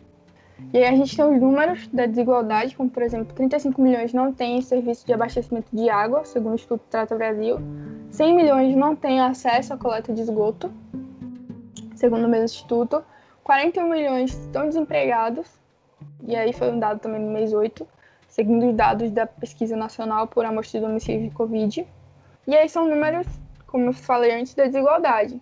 E 0.73 0.79
aí 0.79 0.85
a 0.85 0.97
gente 0.97 1.17
tem 1.17 1.25
os 1.25 1.41
números 1.41 1.87
da 1.89 2.07
desigualdade, 2.07 2.77
como 2.77 2.89
por 2.89 3.03
exemplo, 3.03 3.35
35 3.35 3.81
milhões 3.81 4.13
não 4.13 4.33
têm 4.33 4.61
serviço 4.63 5.07
de 5.07 5.13
abastecimento 5.13 5.69
de 5.73 5.89
água, 5.91 6.25
segundo 6.25 6.53
o 6.53 6.55
Instituto 6.55 6.83
Trata 6.91 7.15
Brasil. 7.15 7.59
100 8.11 8.35
milhões 8.35 8.77
não 8.77 8.97
têm 8.97 9.21
acesso 9.21 9.75
à 9.75 9.77
coleta 9.77 10.13
de 10.13 10.23
esgoto, 10.23 10.73
segundo 11.95 12.25
o 12.25 12.29
mesmo 12.29 12.45
instituto. 12.45 13.05
41 13.45 13.89
milhões 13.89 14.33
estão 14.33 14.67
desempregados, 14.67 15.47
e 16.27 16.37
aí 16.37 16.53
foi 16.53 16.71
um 16.71 16.79
dado 16.79 17.01
também 17.01 17.21
no 17.21 17.33
mês 17.33 17.53
8, 17.53 17.87
segundo 18.29 18.69
os 18.69 18.75
dados 18.75 19.11
da 19.11 19.27
Pesquisa 19.27 19.77
Nacional 19.77 20.27
por 20.27 20.45
Amostra 20.45 20.81
de 20.81 20.87
Domicílio 20.87 21.29
de 21.29 21.35
Covid. 21.35 21.87
E 22.47 22.57
aí 22.57 22.69
são 22.69 22.89
números, 22.89 23.27
como 23.67 23.87
eu 23.87 23.93
falei 23.93 24.33
antes, 24.33 24.55
da 24.55 24.65
desigualdade. 24.65 25.41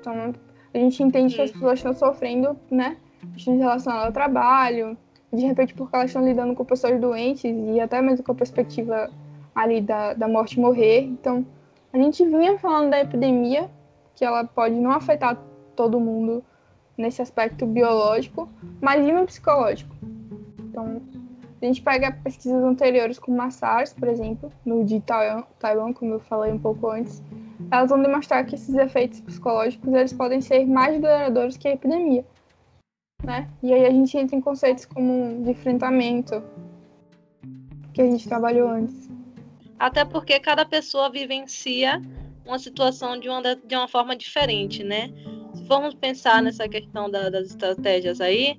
Então, 0.00 0.34
a 0.74 0.78
gente 0.78 1.02
entende 1.02 1.34
que 1.34 1.42
as 1.42 1.50
pessoas 1.50 1.78
estão 1.78 1.94
sofrendo, 1.94 2.58
né, 2.70 2.96
questões 3.34 3.58
relacionadas 3.58 4.06
ao 4.06 4.12
trabalho, 4.12 4.96
de 5.32 5.44
repente 5.44 5.74
porque 5.74 5.94
elas 5.94 6.10
estão 6.10 6.24
lidando 6.24 6.54
com 6.54 6.64
pessoas 6.64 7.00
doentes 7.00 7.44
e 7.44 7.80
até 7.80 8.00
mesmo 8.00 8.24
com 8.24 8.32
a 8.32 8.34
perspectiva 8.34 9.10
ali 9.54 9.80
da, 9.80 10.14
da 10.14 10.28
morte 10.28 10.60
morrer. 10.60 11.02
Então, 11.02 11.44
a 11.92 11.98
gente 11.98 12.24
vinha 12.24 12.58
falando 12.58 12.90
da 12.90 13.00
epidemia, 13.00 13.70
que 14.14 14.24
ela 14.24 14.44
pode 14.44 14.74
não 14.74 14.90
afetar 14.90 15.38
todo 15.74 16.00
mundo 16.00 16.44
nesse 16.96 17.20
aspecto 17.20 17.66
biológico, 17.66 18.48
mas 18.80 19.06
e 19.06 19.12
no 19.12 19.26
psicológico. 19.26 19.94
Então, 20.58 21.00
a 21.60 21.64
gente 21.64 21.82
pega 21.82 22.12
pesquisas 22.12 22.62
anteriores 22.62 23.18
como 23.18 23.40
a 23.40 23.48
por 23.98 24.08
exemplo, 24.08 24.52
no 24.64 24.84
de 24.84 25.00
Taiwan, 25.00 25.92
como 25.94 26.14
eu 26.14 26.20
falei 26.20 26.52
um 26.52 26.58
pouco 26.58 26.90
antes, 26.90 27.22
elas 27.70 27.90
vão 27.90 28.02
demonstrar 28.02 28.44
que 28.44 28.54
esses 28.54 28.74
efeitos 28.74 29.20
psicológicos 29.20 29.92
eles 29.92 30.12
podem 30.12 30.40
ser 30.40 30.66
mais 30.66 31.00
duradouros 31.00 31.56
que 31.56 31.66
a 31.66 31.72
epidemia. 31.72 32.24
Né? 33.22 33.48
E 33.62 33.72
aí 33.72 33.86
a 33.86 33.90
gente 33.90 34.16
entra 34.16 34.36
em 34.36 34.40
conceitos 34.40 34.84
como 34.84 35.42
de 35.42 35.50
enfrentamento, 35.50 36.42
que 37.92 38.02
a 38.02 38.04
gente 38.04 38.28
trabalhou 38.28 38.68
antes. 38.68 39.08
Até 39.78 40.04
porque 40.04 40.38
cada 40.38 40.64
pessoa 40.64 41.10
vivencia 41.10 42.00
uma 42.46 42.58
situação 42.58 43.18
de 43.18 43.28
uma, 43.28 43.42
de 43.42 43.74
uma 43.74 43.88
forma 43.88 44.16
diferente, 44.16 44.84
né? 44.84 45.10
Se 45.54 45.66
formos 45.66 45.94
pensar 45.94 46.40
nessa 46.42 46.68
questão 46.68 47.10
da, 47.10 47.28
das 47.28 47.48
estratégias 47.48 48.20
aí, 48.20 48.58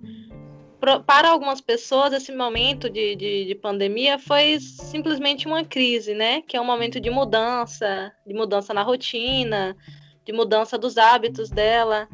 pro, 0.80 1.02
para 1.04 1.30
algumas 1.30 1.62
pessoas 1.62 2.14
esse 2.14 2.36
momento 2.36 2.90
de, 2.90 3.16
de, 3.16 3.46
de, 3.46 3.56
pandemia 3.56 4.20
foi 4.20 4.60
simplesmente 4.60 5.48
uma 5.48 5.64
crise, 5.64 6.14
né? 6.14 6.42
Que 6.42 6.58
é 6.58 6.62
um 6.62 6.66
momento 6.66 7.00
de 7.00 7.10
mudança, 7.10 8.12
de 8.26 8.34
mudança 8.34 8.74
na 8.74 8.84
rotina, 8.84 9.76
de 10.26 10.34
mudança 10.34 10.78
dos 10.78 10.98
hábitos 10.98 11.50
dela. 11.50 12.08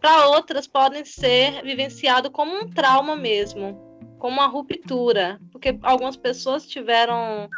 Para 0.00 0.28
outras 0.28 0.66
podem 0.66 1.04
ser 1.04 1.62
vivenciado 1.62 2.30
como 2.30 2.54
um 2.54 2.68
trauma 2.68 3.16
mesmo, 3.16 3.78
como 4.18 4.34
uma 4.34 4.46
ruptura, 4.46 5.40
porque 5.50 5.76
algumas 5.82 6.16
pessoas 6.16 6.66
tiveram 6.66 7.48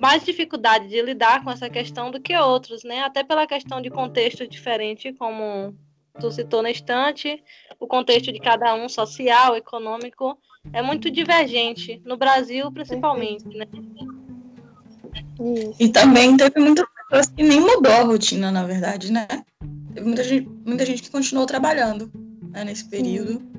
mais 0.00 0.24
dificuldade 0.24 0.88
de 0.88 1.02
lidar 1.02 1.44
com 1.44 1.50
essa 1.50 1.68
questão 1.68 2.10
do 2.10 2.20
que 2.20 2.36
outros, 2.36 2.82
né? 2.84 3.02
Até 3.02 3.22
pela 3.22 3.46
questão 3.46 3.80
de 3.80 3.90
contexto 3.90 4.46
diferente, 4.46 5.12
como 5.12 5.76
tu 6.18 6.30
citou 6.30 6.62
na 6.62 6.70
estante, 6.70 7.42
o 7.78 7.86
contexto 7.86 8.32
de 8.32 8.40
cada 8.40 8.74
um 8.74 8.88
social, 8.88 9.56
econômico, 9.56 10.38
é 10.72 10.82
muito 10.82 11.10
divergente, 11.10 12.00
no 12.04 12.16
Brasil 12.16 12.70
principalmente, 12.72 13.46
né? 13.48 13.66
E 15.78 15.88
também 15.88 16.36
teve 16.36 16.60
muitas 16.60 16.86
pessoas 17.08 17.28
que 17.28 17.42
nem 17.42 17.60
mudou 17.60 17.92
a 17.92 18.02
rotina, 18.02 18.50
na 18.50 18.64
verdade, 18.64 19.10
né? 19.10 19.26
Teve 19.94 20.06
muita 20.06 20.24
gente, 20.24 20.48
muita 20.64 20.86
gente 20.86 21.02
que 21.02 21.10
continuou 21.10 21.46
trabalhando 21.46 22.10
né, 22.50 22.64
nesse 22.64 22.84
período 22.84 23.32
Sim. 23.32 23.52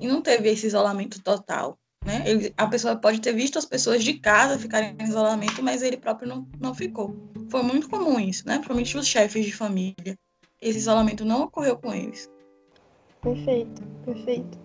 e 0.00 0.08
não 0.08 0.20
teve 0.20 0.48
esse 0.50 0.66
isolamento 0.66 1.22
total. 1.22 1.78
Né? 2.04 2.22
Ele, 2.26 2.54
a 2.56 2.66
pessoa 2.66 2.96
pode 2.96 3.20
ter 3.20 3.32
visto 3.32 3.58
as 3.58 3.64
pessoas 3.64 4.02
de 4.02 4.14
casa 4.14 4.58
ficarem 4.58 4.96
em 4.98 5.04
isolamento, 5.04 5.62
mas 5.62 5.82
ele 5.82 5.96
próprio 5.96 6.28
não, 6.28 6.48
não 6.60 6.74
ficou. 6.74 7.14
Foi 7.50 7.62
muito 7.62 7.88
comum 7.88 8.18
isso, 8.20 8.46
né? 8.46 8.54
Principalmente 8.54 8.96
os 8.96 9.06
chefes 9.06 9.44
de 9.44 9.52
família. 9.52 10.16
Esse 10.60 10.78
isolamento 10.78 11.24
não 11.24 11.42
ocorreu 11.42 11.76
com 11.76 11.92
eles. 11.92 12.30
Perfeito, 13.20 13.82
perfeito. 14.04 14.58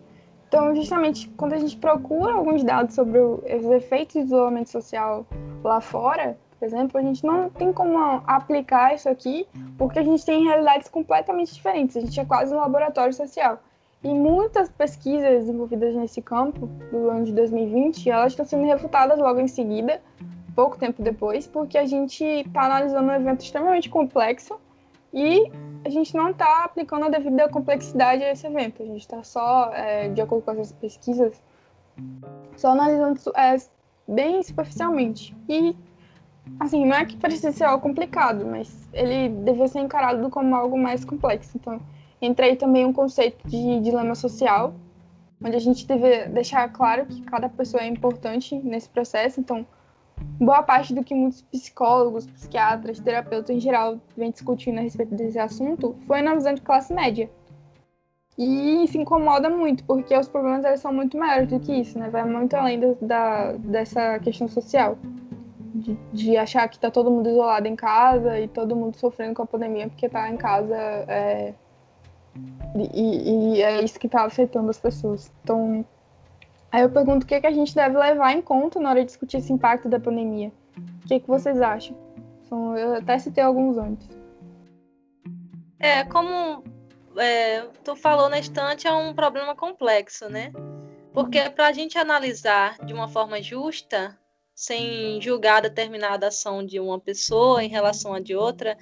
Então, 0.48 0.76
justamente, 0.76 1.28
quando 1.36 1.54
a 1.54 1.58
gente 1.58 1.76
procura 1.78 2.34
alguns 2.34 2.64
dados 2.64 2.94
sobre 2.94 3.20
os 3.20 3.66
efeitos 3.72 4.14
do 4.14 4.22
isolamento 4.22 4.70
social 4.70 5.26
lá 5.64 5.82
fora, 5.82 6.38
por 6.64 6.68
exemplo, 6.68 6.98
a 6.98 7.04
gente 7.04 7.26
não 7.26 7.50
tem 7.50 7.74
como 7.74 7.98
aplicar 8.26 8.96
isso 8.96 9.10
aqui, 9.10 9.46
porque 9.78 10.00
a 10.00 10.04
gente 10.04 10.26
tem 10.26 10.46
realidades 10.46 10.88
completamente 10.88 11.54
diferentes. 11.54 11.98
A 11.98 12.00
gente 12.00 12.18
é 12.18 12.24
quase 12.24 12.56
um 12.56 12.58
laboratório 12.58 13.14
social. 13.14 13.60
E 14.02 14.08
muitas 14.08 14.70
pesquisas 14.70 15.50
envolvidas 15.50 15.94
nesse 15.94 16.22
campo, 16.22 16.68
do 16.90 17.10
ano 17.10 17.26
de 17.26 17.34
2020, 17.34 18.10
elas 18.10 18.32
estão 18.32 18.46
sendo 18.46 18.64
refutadas 18.64 19.20
logo 19.20 19.42
em 19.42 19.48
seguida, 19.48 20.02
pouco 20.56 20.78
tempo 20.78 21.02
depois, 21.02 21.46
porque 21.46 21.78
a 21.78 21.86
gente 21.86 22.24
está 22.24 22.64
analisando 22.64 23.10
um 23.10 23.14
evento 23.14 23.42
extremamente 23.42 23.90
complexo 23.90 24.58
e 25.14 25.52
a 25.84 25.90
gente 25.90 26.16
não 26.16 26.30
está 26.30 26.64
aplicando 26.64 27.08
a 27.08 27.10
devida 27.10 27.50
complexidade 27.50 28.24
a 28.24 28.32
esse 28.32 28.48
evento. 28.48 28.82
A 28.82 28.86
gente 28.86 29.02
está 29.02 29.22
só, 29.22 29.70
é, 29.74 30.08
de 30.08 30.22
acordo 30.22 30.46
com 30.46 30.52
essas 30.52 30.72
pesquisas, 30.72 31.44
só 32.56 32.70
analisando 32.70 33.20
é, 33.36 33.58
bem 34.08 34.42
superficialmente. 34.42 35.36
E, 35.50 35.76
assim, 36.60 36.86
não 36.86 36.96
é 36.96 37.06
que 37.06 37.18
precisa 37.18 37.52
ser 37.52 37.66
algo 37.66 37.82
complicado, 37.82 38.46
mas 38.46 38.90
ele 38.94 39.30
deve 39.30 39.68
ser 39.68 39.80
encarado 39.80 40.30
como 40.30 40.56
algo 40.56 40.78
mais 40.78 41.04
complexo. 41.06 41.58
Então, 41.58 41.82
Entra 42.24 42.46
aí 42.46 42.56
também 42.56 42.86
um 42.86 42.94
conceito 42.94 43.46
de 43.46 43.82
dilema 43.82 44.16
social, 44.16 44.74
onde 45.44 45.58
a 45.58 45.60
gente 45.60 45.86
deve 45.86 46.28
deixar 46.28 46.72
claro 46.72 47.06
que 47.06 47.22
cada 47.24 47.50
pessoa 47.50 47.84
é 47.84 47.88
importante 47.88 48.56
nesse 48.56 48.88
processo. 48.88 49.42
Então, 49.42 49.68
boa 50.40 50.64
parte 50.64 50.94
do 50.94 51.04
que 51.04 51.14
muitos 51.14 51.42
psicólogos, 51.42 52.26
psiquiatras, 52.26 53.02
terapeutas 53.02 53.54
em 53.54 53.60
geral 53.60 54.00
vem 54.16 54.32
discutindo 54.32 54.78
a 54.78 54.82
respeito 54.82 55.14
desse 55.14 55.38
assunto 55.38 55.98
foi 56.08 56.22
na 56.22 56.34
visão 56.34 56.54
de 56.54 56.62
classe 56.62 56.94
média. 56.94 57.30
E 58.38 58.88
se 58.88 58.98
incomoda 58.98 59.50
muito, 59.50 59.84
porque 59.84 60.18
os 60.18 60.30
problemas 60.30 60.64
eles 60.64 60.80
são 60.80 60.94
muito 60.94 61.18
maiores 61.18 61.50
do 61.50 61.60
que 61.60 61.74
isso, 61.74 62.00
né? 62.00 62.10
Vai 62.10 62.24
muito 62.24 62.54
além 62.54 62.80
da, 63.02 63.52
dessa 63.52 64.18
questão 64.20 64.48
social. 64.48 64.98
De, 65.74 65.98
de 66.14 66.38
achar 66.38 66.68
que 66.68 66.76
está 66.76 66.92
todo 66.92 67.10
mundo 67.10 67.28
isolado 67.30 67.68
em 67.68 67.76
casa 67.76 68.40
e 68.40 68.48
todo 68.48 68.76
mundo 68.76 68.96
sofrendo 68.96 69.34
com 69.34 69.42
a 69.42 69.48
pandemia 69.48 69.90
porque 69.90 70.06
está 70.06 70.30
em 70.30 70.38
casa 70.38 70.76
é, 70.76 71.56
e, 72.76 73.56
e 73.56 73.62
é 73.62 73.84
isso 73.84 74.00
que 74.00 74.08
está 74.08 74.24
afetando 74.24 74.70
as 74.70 74.80
pessoas. 74.80 75.32
Então, 75.44 75.86
aí 76.72 76.82
eu 76.82 76.90
pergunto 76.90 77.26
o 77.26 77.28
que, 77.28 77.36
é 77.36 77.42
que 77.42 77.48
a 77.48 77.52
gente 77.52 77.76
deve 77.76 77.98
levar 77.98 78.34
em 78.34 78.42
conta 78.42 78.80
na 78.80 78.90
hora 78.90 79.02
de 79.02 79.06
discutir 79.08 79.38
esse 79.38 79.54
impacto 79.54 79.88
da 79.88 80.00
pandemia. 80.00 80.52
O 81.04 81.08
que, 81.08 81.16
é 81.16 81.20
que 81.20 81.28
vocês 81.28 81.62
acham? 81.62 81.96
Então, 82.46 82.76
eu 82.78 82.96
até 82.96 83.18
citei 83.20 83.44
alguns 83.44 83.78
antes. 83.78 84.08
É, 85.80 86.04
como 86.06 86.64
é, 87.18 87.62
tu 87.84 87.96
falou 87.96 88.30
na 88.30 88.40
estante, 88.40 88.88
é 88.88 88.94
um 88.94 89.14
problema 89.14 89.56
complexo, 89.56 90.30
né? 90.30 90.52
Porque 91.14 91.50
para 91.52 91.68
a 91.68 91.72
gente 91.72 91.98
analisar 91.98 92.78
de 92.84 92.94
uma 92.94 93.08
forma 93.08 93.42
justa, 93.42 94.18
sem 94.56 95.22
julgar 95.22 95.62
determinada 95.62 96.28
ação 96.28 96.66
de 96.66 96.80
uma 96.80 97.00
pessoa 97.00 97.64
em 97.64 97.70
relação 97.70 98.14
a 98.14 98.20
de 98.20 98.36
outra, 98.36 98.78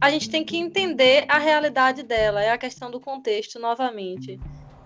a 0.00 0.10
gente 0.10 0.28
tem 0.28 0.44
que 0.44 0.56
entender 0.56 1.24
a 1.28 1.38
realidade 1.38 2.02
dela, 2.02 2.42
é 2.42 2.50
a 2.50 2.58
questão 2.58 2.90
do 2.90 3.00
contexto 3.00 3.58
novamente. 3.58 4.38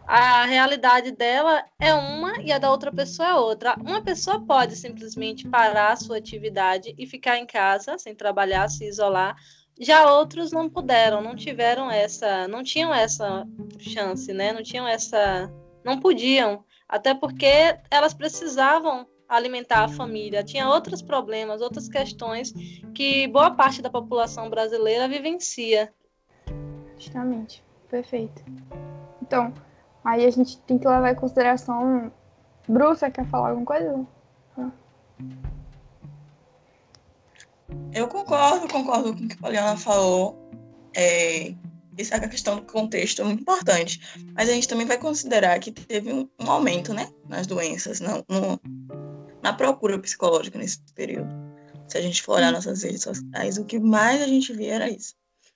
A 0.06 0.46
realidade 0.46 1.10
dela 1.12 1.62
é 1.78 1.92
uma 1.92 2.40
e 2.40 2.50
a 2.50 2.58
da 2.58 2.70
outra 2.70 2.90
pessoa 2.90 3.28
é 3.28 3.34
outra. 3.34 3.76
Uma 3.78 4.02
pessoa 4.02 4.40
pode 4.40 4.74
simplesmente 4.74 5.46
parar 5.46 5.92
a 5.92 5.96
sua 5.96 6.16
atividade 6.16 6.94
e 6.96 7.06
ficar 7.06 7.36
em 7.36 7.44
casa, 7.44 7.98
sem 7.98 8.14
trabalhar, 8.14 8.68
se 8.68 8.86
isolar, 8.86 9.36
Já 9.78 10.10
outros 10.12 10.50
não 10.50 10.68
puderam, 10.68 11.20
não 11.20 11.36
tiveram 11.36 11.90
essa, 11.90 12.48
não 12.48 12.62
tinham 12.64 12.92
essa 12.92 13.46
chance, 13.78 14.32
né? 14.32 14.52
Não 14.52 14.62
tinham 14.62 14.88
essa, 14.88 15.52
não 15.84 16.00
podiam, 16.00 16.64
até 16.88 17.14
porque 17.14 17.76
elas 17.90 18.14
precisavam 18.14 19.06
alimentar 19.28 19.84
a 19.84 19.88
família. 19.88 20.42
Tinha 20.42 20.68
outros 20.68 21.02
problemas, 21.02 21.60
outras 21.60 21.88
questões 21.88 22.52
que 22.94 23.28
boa 23.28 23.50
parte 23.50 23.82
da 23.82 23.90
população 23.90 24.48
brasileira 24.48 25.08
vivencia. 25.08 25.92
Justamente, 26.98 27.62
perfeito. 27.88 28.42
Então, 29.22 29.52
aí 30.04 30.24
a 30.24 30.30
gente 30.30 30.58
tem 30.62 30.78
que 30.78 30.88
levar 30.88 31.12
em 31.12 31.16
consideração. 31.16 32.10
Bruce, 32.66 33.10
quer 33.10 33.26
falar 33.26 33.50
alguma 33.50 33.66
coisa? 33.66 34.06
Eu 37.92 38.08
concordo, 38.08 38.68
concordo 38.68 39.14
com 39.14 39.24
o 39.24 39.28
que 39.28 39.34
a 39.34 39.38
Poliana 39.38 39.76
falou. 39.76 40.38
É, 40.94 41.54
essa 41.96 42.16
é 42.16 42.28
questão 42.28 42.56
do 42.56 42.62
contexto 42.62 43.22
é 43.22 43.24
muito 43.24 43.42
importante. 43.42 44.00
Mas 44.34 44.48
a 44.48 44.52
gente 44.52 44.68
também 44.68 44.86
vai 44.86 44.98
considerar 44.98 45.58
que 45.58 45.70
teve 45.72 46.12
um, 46.12 46.28
um 46.38 46.50
aumento 46.50 46.94
né, 46.94 47.10
nas 47.28 47.46
doenças, 47.46 48.00
no, 48.00 48.24
no, 48.28 48.60
na 49.42 49.52
procura 49.52 49.98
psicológica 49.98 50.58
nesse 50.58 50.80
período. 50.94 51.28
Se 51.86 51.96
a 51.96 52.02
gente 52.02 52.22
for 52.22 52.36
olhar 52.36 52.52
nossas 52.52 52.82
redes 52.82 53.02
sociais, 53.02 53.56
o 53.56 53.64
que 53.64 53.78
mais 53.78 54.20
a 54.20 54.26
gente 54.26 54.52
via 54.52 54.74
era 54.74 54.90
isso. 54.90 55.14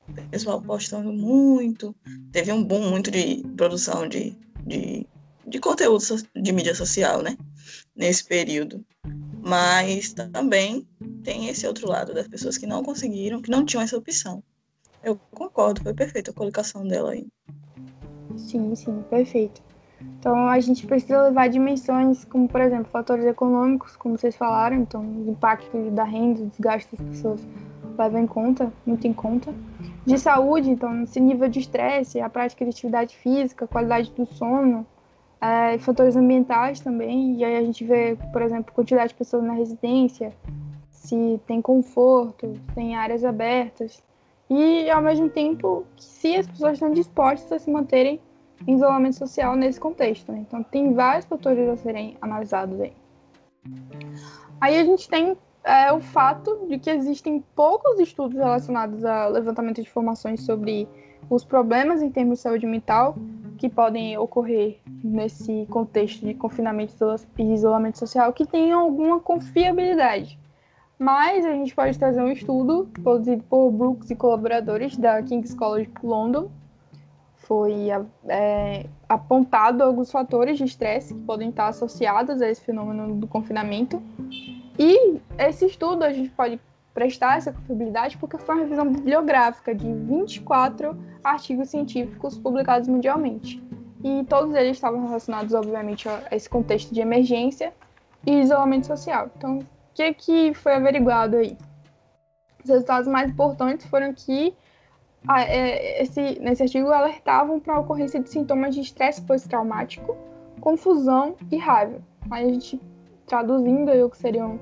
O 0.08 0.28
pessoal 0.30 0.60
postando 0.60 1.12
muito, 1.12 1.94
teve 2.32 2.50
um 2.52 2.64
boom 2.64 2.90
muito 2.90 3.10
de 3.10 3.42
produção 3.56 4.08
de, 4.08 4.36
de, 4.66 5.06
de 5.46 5.58
conteúdo 5.60 6.02
de 6.34 6.52
mídia 6.52 6.74
social, 6.74 7.22
né? 7.22 7.36
Nesse 7.94 8.24
período. 8.24 8.84
Mas 9.42 10.12
também 10.12 10.86
tem 11.22 11.48
esse 11.48 11.66
outro 11.66 11.88
lado 11.88 12.14
das 12.14 12.28
pessoas 12.28 12.56
que 12.56 12.66
não 12.66 12.82
conseguiram, 12.82 13.42
que 13.42 13.50
não 13.50 13.64
tinham 13.64 13.82
essa 13.82 13.96
opção. 13.96 14.42
Eu 15.04 15.16
concordo, 15.32 15.82
foi 15.82 15.94
perfeita 15.94 16.30
a 16.30 16.34
colocação 16.34 16.86
dela 16.86 17.12
aí. 17.12 17.26
Sim, 18.36 18.74
sim, 18.74 19.02
perfeito. 19.10 19.62
Então 20.18 20.49
a 20.49 20.61
gente 20.61 20.87
precisa 20.87 21.23
levar 21.23 21.49
dimensões 21.49 22.25
como, 22.25 22.49
por 22.49 22.61
exemplo, 22.61 22.87
fatores 22.90 23.25
econômicos, 23.25 23.97
como 23.97 24.16
vocês 24.16 24.37
falaram, 24.37 24.76
então 24.76 25.00
o 25.02 25.30
impacto 25.30 25.76
da 25.90 26.04
renda, 26.04 26.42
o 26.42 26.47
desgaste 26.47 26.94
das 26.97 27.06
pessoas 27.09 27.47
leva 27.99 28.21
em 28.21 28.26
conta, 28.26 28.73
muito 28.87 29.06
em 29.06 29.12
conta. 29.12 29.52
De 30.06 30.18
saúde, 30.18 30.71
então 30.71 31.02
esse 31.02 31.21
nível 31.21 31.49
de 31.49 31.61
estresse, 31.61 32.21
a 32.21 32.28
prática 32.28 32.64
de 32.64 32.71
atividade 32.71 33.16
física, 33.16 33.66
qualidade 33.66 34.12
do 34.12 34.26
sono, 34.26 34.87
é, 35.40 35.78
fatores 35.78 36.16
ambientais 36.16 36.80
também, 36.80 37.37
e 37.37 37.44
aí 37.44 37.56
a 37.56 37.62
gente 37.62 37.85
vê, 37.85 38.16
por 38.32 38.42
exemplo, 38.42 38.73
quantidade 38.73 39.09
de 39.09 39.14
pessoas 39.14 39.42
na 39.42 39.52
residência, 39.54 40.32
se 40.90 41.40
tem 41.47 41.61
conforto, 41.61 42.54
se 42.54 42.75
tem 42.75 42.94
áreas 42.97 43.25
abertas, 43.25 44.02
e 44.49 44.90
ao 44.90 45.02
mesmo 45.02 45.28
tempo 45.28 45.85
se 45.97 46.37
as 46.37 46.47
pessoas 46.47 46.75
estão 46.75 46.92
dispostas 46.92 47.52
a 47.52 47.59
se 47.59 47.71
manterem 47.71 48.14
em 48.14 48.31
isolamento 48.66 49.16
social 49.16 49.57
nesse 49.57 49.81
contexto. 49.81 50.33
Né? 50.33 50.45
Então 50.47 50.62
tem 50.62 50.92
vários 50.95 51.25
fatores 51.26 51.69
a 51.69 51.76
serem 51.76 52.16
analisados 52.21 52.81
aí. 52.81 52.92
Aí 54.61 54.78
a 54.78 54.85
gente 54.85 55.09
tem 55.09 55.37
é, 55.64 55.92
o 55.92 56.00
fato 56.00 56.66
de 56.69 56.78
que 56.78 56.90
existem 56.90 57.42
poucos 57.54 57.99
estudos 58.00 58.37
relacionados 58.37 59.04
ao 59.04 59.31
levantamento 59.31 59.76
de 59.76 59.83
informações 59.83 60.42
sobre 60.42 60.88
os 61.31 61.45
problemas 61.45 62.02
em 62.02 62.11
termos 62.11 62.38
de 62.38 62.42
saúde 62.42 62.66
mental 62.66 63.16
que 63.59 63.69
podem 63.69 64.19
ocorrer 64.19 64.81
nesse 65.04 65.66
contexto 65.71 66.26
de 66.26 66.35
confinamento 66.35 66.95
e 67.38 67.42
isolamento 67.52 67.99
social 67.99 68.33
que 68.33 68.45
tenham 68.45 68.81
alguma 68.81 69.21
confiabilidade. 69.21 70.38
Mas 70.99 71.45
a 71.45 71.52
gente 71.52 71.75
pode 71.75 71.99
trazer 71.99 72.23
um 72.23 72.31
estudo 72.31 72.88
produzido 73.02 73.42
por 73.45 73.71
Brooks 73.71 74.11
e 74.11 74.16
colaboradores 74.16 74.97
da 74.97 75.23
King's 75.23 75.54
College 75.54 75.90
London. 76.02 76.50
Foi 77.52 77.88
é, 78.28 78.87
apontado 79.06 79.85
alguns 79.85 80.11
fatores 80.11 80.56
de 80.56 80.64
estresse 80.64 81.12
que 81.12 81.21
podem 81.21 81.50
estar 81.50 81.68
associados 81.68 82.41
a 82.41 82.49
esse 82.49 82.62
fenômeno 82.62 83.15
do 83.15 83.28
confinamento. 83.28 84.02
E 84.78 85.21
esse 85.36 85.67
estudo 85.67 86.02
a 86.02 86.10
gente 86.10 86.30
pode 86.30 86.58
prestar 86.95 87.36
essa 87.36 87.52
confiabilidade 87.52 88.17
porque 88.17 88.38
foi 88.38 88.54
uma 88.54 88.62
revisão 88.62 88.91
bibliográfica 88.91 89.75
de 89.75 89.93
24 89.93 90.99
artigos 91.23 91.69
científicos 91.69 92.38
publicados 92.38 92.88
mundialmente. 92.88 93.62
E 94.02 94.25
todos 94.25 94.54
eles 94.54 94.78
estavam 94.78 95.04
relacionados, 95.04 95.52
obviamente, 95.52 96.08
a 96.08 96.23
esse 96.34 96.49
contexto 96.49 96.95
de 96.95 97.02
emergência 97.02 97.75
e 98.26 98.41
isolamento 98.41 98.86
social. 98.86 99.30
Então, 99.36 99.58
o 99.58 99.67
que, 99.93 100.15
que 100.15 100.54
foi 100.54 100.73
averiguado 100.73 101.36
aí? 101.36 101.58
Os 102.65 102.71
resultados 102.71 103.06
mais 103.06 103.30
importantes 103.30 103.84
foram 103.88 104.15
que 104.15 104.56
a, 105.26 105.43
é, 105.43 106.02
esse, 106.02 106.39
nesse 106.41 106.63
artigo 106.63 106.91
alertavam 106.91 107.61
para 107.61 107.75
a 107.75 107.80
ocorrência 107.80 108.21
de 108.21 108.28
sintomas 108.28 108.75
de 108.75 108.80
estresse 108.80 109.23
pós-traumático, 109.23 110.17
confusão 110.61 111.37
e 111.50 111.56
raiva. 111.56 112.00
Aí 112.30 112.49
a 112.49 112.52
gente 112.52 112.80
traduzindo 113.26 113.91
aí 113.91 114.02
o 114.02 114.11
que 114.11 114.19
seriam 114.19 114.58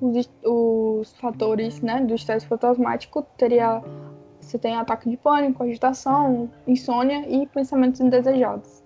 os, 0.00 0.30
os 0.44 1.12
fatores 1.18 1.80
né, 1.80 2.00
do 2.00 2.14
estresse 2.14 2.46
pós-traumático, 2.46 3.22
teria 3.36 3.82
você 4.40 4.58
tem 4.58 4.74
ataque 4.76 5.08
de 5.08 5.16
pânico, 5.16 5.62
agitação, 5.62 6.50
insônia 6.66 7.24
e 7.28 7.46
pensamentos 7.46 8.00
indesejados. 8.00 8.82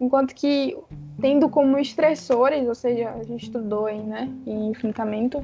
Enquanto 0.00 0.34
que, 0.34 0.76
tendo 1.20 1.48
como 1.48 1.78
estressores, 1.78 2.66
ou 2.66 2.74
seja, 2.74 3.10
a 3.10 3.22
gente 3.22 3.44
estudou 3.44 3.86
aí, 3.86 4.02
né, 4.02 4.30
em 4.46 4.68
enfrentamento, 4.68 5.42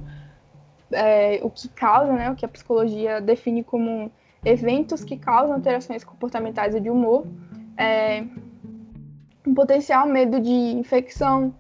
é, 0.90 1.40
o 1.42 1.48
que 1.48 1.68
causa, 1.68 2.12
né, 2.12 2.30
o 2.30 2.34
que 2.34 2.44
a 2.44 2.48
psicologia 2.48 3.20
define 3.20 3.62
como 3.62 4.10
eventos 4.44 5.04
que 5.04 5.16
causam 5.16 5.54
alterações 5.54 6.04
comportamentais 6.04 6.74
e 6.74 6.80
de 6.80 6.90
humor, 6.90 7.26
é, 7.76 8.24
um 9.46 9.54
potencial 9.54 10.06
medo 10.06 10.40
de 10.40 10.50
infecção, 10.50 11.54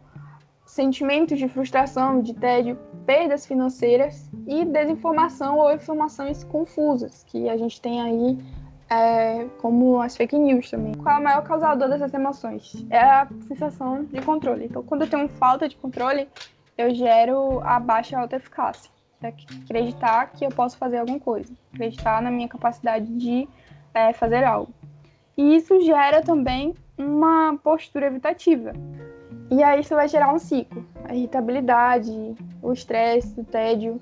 sentimentos 0.64 1.38
de 1.38 1.48
frustração, 1.48 2.22
de 2.22 2.34
tédio, 2.34 2.78
perdas 3.04 3.46
financeiras 3.46 4.30
e 4.46 4.64
desinformação 4.64 5.58
ou 5.58 5.72
informações 5.72 6.44
confusas, 6.44 7.24
que 7.24 7.48
a 7.48 7.56
gente 7.56 7.80
tem 7.80 8.00
aí 8.00 8.38
é, 8.88 9.46
como 9.58 10.00
as 10.00 10.16
fake 10.16 10.38
news 10.38 10.70
também. 10.70 10.94
Qual 10.94 11.16
é 11.16 11.18
o 11.18 11.22
maior 11.22 11.42
causador 11.42 11.88
dessas 11.88 12.12
emoções? 12.12 12.84
É 12.90 13.00
a 13.00 13.28
sensação 13.46 14.04
de 14.04 14.20
controle. 14.20 14.66
Então, 14.66 14.82
quando 14.82 15.02
eu 15.02 15.10
tenho 15.10 15.28
falta 15.28 15.68
de 15.68 15.76
controle, 15.76 16.28
eu 16.76 16.94
gero 16.94 17.60
a 17.60 17.78
baixa 17.78 18.18
autoeficácia. 18.18 18.90
Acreditar 19.22 20.32
que 20.32 20.44
eu 20.44 20.50
posso 20.50 20.78
fazer 20.78 20.98
alguma 20.98 21.20
coisa, 21.20 21.52
acreditar 21.74 22.22
na 22.22 22.30
minha 22.30 22.48
capacidade 22.48 23.06
de 23.06 23.48
é, 23.92 24.12
fazer 24.12 24.44
algo. 24.44 24.72
E 25.36 25.56
isso 25.56 25.80
gera 25.80 26.22
também 26.22 26.74
uma 26.96 27.56
postura 27.62 28.06
evitativa. 28.06 28.72
E 29.50 29.62
aí 29.62 29.80
isso 29.80 29.94
vai 29.94 30.06
gerar 30.06 30.32
um 30.32 30.38
ciclo. 30.38 30.86
A 31.04 31.14
irritabilidade, 31.14 32.10
o 32.62 32.72
estresse, 32.72 33.40
o 33.40 33.44
tédio. 33.44 34.00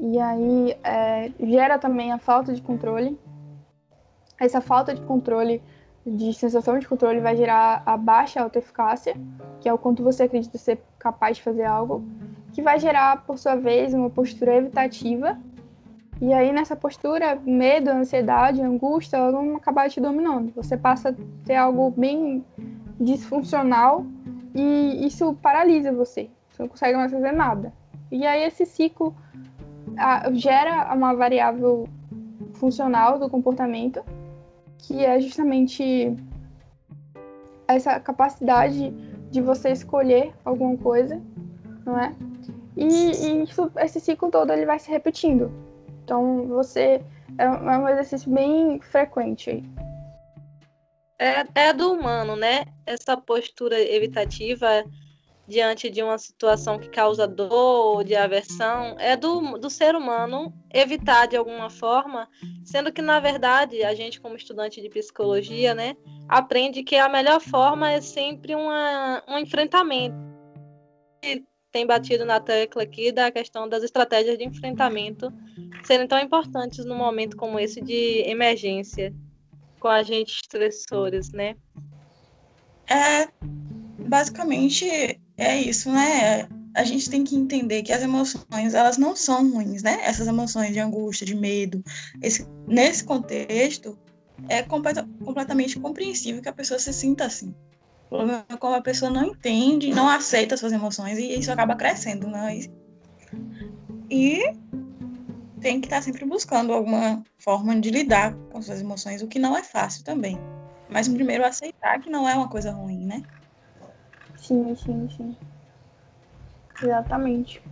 E 0.00 0.18
aí 0.18 0.76
é, 0.82 1.30
gera 1.40 1.78
também 1.78 2.12
a 2.12 2.18
falta 2.18 2.54
de 2.54 2.62
controle. 2.62 3.18
Essa 4.40 4.60
falta 4.60 4.94
de 4.94 5.02
controle, 5.02 5.60
de 6.06 6.32
sensação 6.32 6.78
de 6.78 6.88
controle, 6.88 7.20
vai 7.20 7.36
gerar 7.36 7.82
a 7.84 7.96
baixa 7.96 8.40
autoeficácia, 8.40 9.16
que 9.60 9.68
é 9.68 9.72
o 9.72 9.78
quanto 9.78 10.02
você 10.02 10.22
acredita 10.22 10.56
ser 10.56 10.80
capaz 10.98 11.36
de 11.36 11.42
fazer 11.42 11.64
algo, 11.64 12.04
que 12.58 12.62
vai 12.62 12.80
gerar, 12.80 13.22
por 13.24 13.38
sua 13.38 13.54
vez, 13.54 13.94
uma 13.94 14.10
postura 14.10 14.56
evitativa. 14.56 15.38
E 16.20 16.32
aí, 16.32 16.50
nessa 16.50 16.74
postura, 16.74 17.36
medo, 17.46 17.88
ansiedade, 17.88 18.60
angústia, 18.60 19.30
vão 19.30 19.54
acabar 19.54 19.88
te 19.88 20.00
dominando. 20.00 20.52
Você 20.56 20.76
passa 20.76 21.10
a 21.10 21.14
ter 21.44 21.54
algo 21.54 21.92
bem 21.96 22.44
disfuncional 22.98 24.04
e 24.52 25.06
isso 25.06 25.34
paralisa 25.40 25.92
você. 25.92 26.28
Você 26.50 26.62
não 26.62 26.68
consegue 26.68 26.96
mais 26.96 27.12
fazer 27.12 27.30
nada. 27.30 27.72
E 28.10 28.26
aí 28.26 28.42
esse 28.42 28.66
ciclo 28.66 29.14
a, 29.96 30.28
gera 30.32 30.92
uma 30.92 31.14
variável 31.14 31.88
funcional 32.54 33.20
do 33.20 33.30
comportamento, 33.30 34.02
que 34.78 35.04
é 35.04 35.20
justamente 35.20 36.12
essa 37.68 38.00
capacidade 38.00 38.90
de 39.30 39.40
você 39.40 39.70
escolher 39.70 40.32
alguma 40.44 40.76
coisa, 40.76 41.22
não 41.86 41.96
é? 41.96 42.12
E, 42.78 42.84
e 42.84 43.42
isso, 43.42 43.70
esse 43.76 44.00
ciclo 44.00 44.30
todo 44.30 44.52
ele 44.52 44.66
vai 44.66 44.78
se 44.78 44.90
repetindo. 44.90 45.52
Então 46.04 46.46
você 46.46 47.02
é 47.36 47.48
um 47.48 47.88
exercício 47.88 48.30
bem 48.30 48.80
frequente 48.80 49.50
aí 49.50 49.64
é, 51.18 51.44
é 51.54 51.72
do 51.72 51.92
humano, 51.92 52.36
né? 52.36 52.64
Essa 52.86 53.16
postura 53.16 53.78
evitativa 53.80 54.84
diante 55.46 55.88
de 55.88 56.02
uma 56.02 56.18
situação 56.18 56.78
que 56.78 56.90
causa 56.90 57.26
dor, 57.26 58.04
de 58.04 58.14
aversão, 58.14 58.96
é 58.98 59.16
do, 59.16 59.58
do 59.58 59.70
ser 59.70 59.96
humano 59.96 60.52
evitar 60.72 61.26
de 61.26 61.36
alguma 61.36 61.70
forma, 61.70 62.28
sendo 62.64 62.92
que, 62.92 63.00
na 63.00 63.18
verdade, 63.18 63.82
a 63.82 63.94
gente, 63.94 64.20
como 64.20 64.36
estudante 64.36 64.80
de 64.80 64.90
psicologia, 64.90 65.74
né, 65.74 65.96
aprende 66.28 66.82
que 66.82 66.96
a 66.96 67.08
melhor 67.08 67.40
forma 67.40 67.90
é 67.90 68.00
sempre 68.00 68.54
uma, 68.54 69.24
um 69.26 69.38
enfrentamento. 69.38 70.16
E 71.24 71.42
tem 71.70 71.86
batido 71.86 72.24
na 72.24 72.40
tecla 72.40 72.82
aqui 72.82 73.12
da 73.12 73.30
questão 73.30 73.68
das 73.68 73.82
estratégias 73.82 74.38
de 74.38 74.44
enfrentamento 74.44 75.32
serem 75.84 76.06
tão 76.06 76.18
importantes 76.18 76.84
num 76.84 76.96
momento 76.96 77.36
como 77.36 77.58
esse 77.58 77.80
de 77.80 78.22
emergência, 78.26 79.14
com 79.78 79.88
agentes 79.88 80.40
estressores, 80.42 81.30
né? 81.30 81.56
É, 82.88 83.28
basicamente 83.98 84.88
é 85.36 85.60
isso, 85.60 85.90
né? 85.92 86.48
A 86.74 86.84
gente 86.84 87.10
tem 87.10 87.24
que 87.24 87.36
entender 87.36 87.82
que 87.82 87.92
as 87.92 88.02
emoções, 88.02 88.74
elas 88.74 88.98
não 88.98 89.14
são 89.14 89.50
ruins, 89.50 89.82
né? 89.82 89.98
Essas 90.02 90.26
emoções 90.26 90.72
de 90.72 90.80
angústia, 90.80 91.26
de 91.26 91.34
medo, 91.34 91.82
esse, 92.22 92.46
nesse 92.66 93.04
contexto, 93.04 93.98
é 94.48 94.62
completa, 94.62 95.06
completamente 95.24 95.78
compreensível 95.78 96.40
que 96.40 96.48
a 96.48 96.52
pessoa 96.52 96.78
se 96.78 96.92
sinta 96.92 97.24
assim. 97.24 97.54
O 98.10 98.16
problema 98.16 98.44
é 98.48 98.56
quando 98.56 98.74
a 98.74 98.80
pessoa 98.80 99.10
não 99.10 99.24
entende, 99.26 99.90
não 99.90 100.08
aceita 100.08 100.56
suas 100.56 100.72
emoções 100.72 101.18
e 101.18 101.38
isso 101.38 101.52
acaba 101.52 101.76
crescendo, 101.76 102.26
né? 102.26 102.58
E 104.10 104.40
tem 105.60 105.78
que 105.78 105.86
estar 105.86 106.00
sempre 106.00 106.24
buscando 106.24 106.72
alguma 106.72 107.22
forma 107.38 107.78
de 107.78 107.90
lidar 107.90 108.34
com 108.50 108.62
suas 108.62 108.80
emoções, 108.80 109.20
o 109.22 109.28
que 109.28 109.38
não 109.38 109.54
é 109.54 109.62
fácil 109.62 110.02
também. 110.04 110.38
Mas 110.88 111.06
primeiro 111.06 111.44
aceitar 111.44 112.00
que 112.00 112.08
não 112.08 112.26
é 112.26 112.34
uma 112.34 112.48
coisa 112.48 112.72
ruim, 112.72 113.04
né? 113.04 113.22
Sim, 114.36 114.74
sim, 114.74 115.06
sim. 115.10 115.36
Exatamente. 116.82 117.62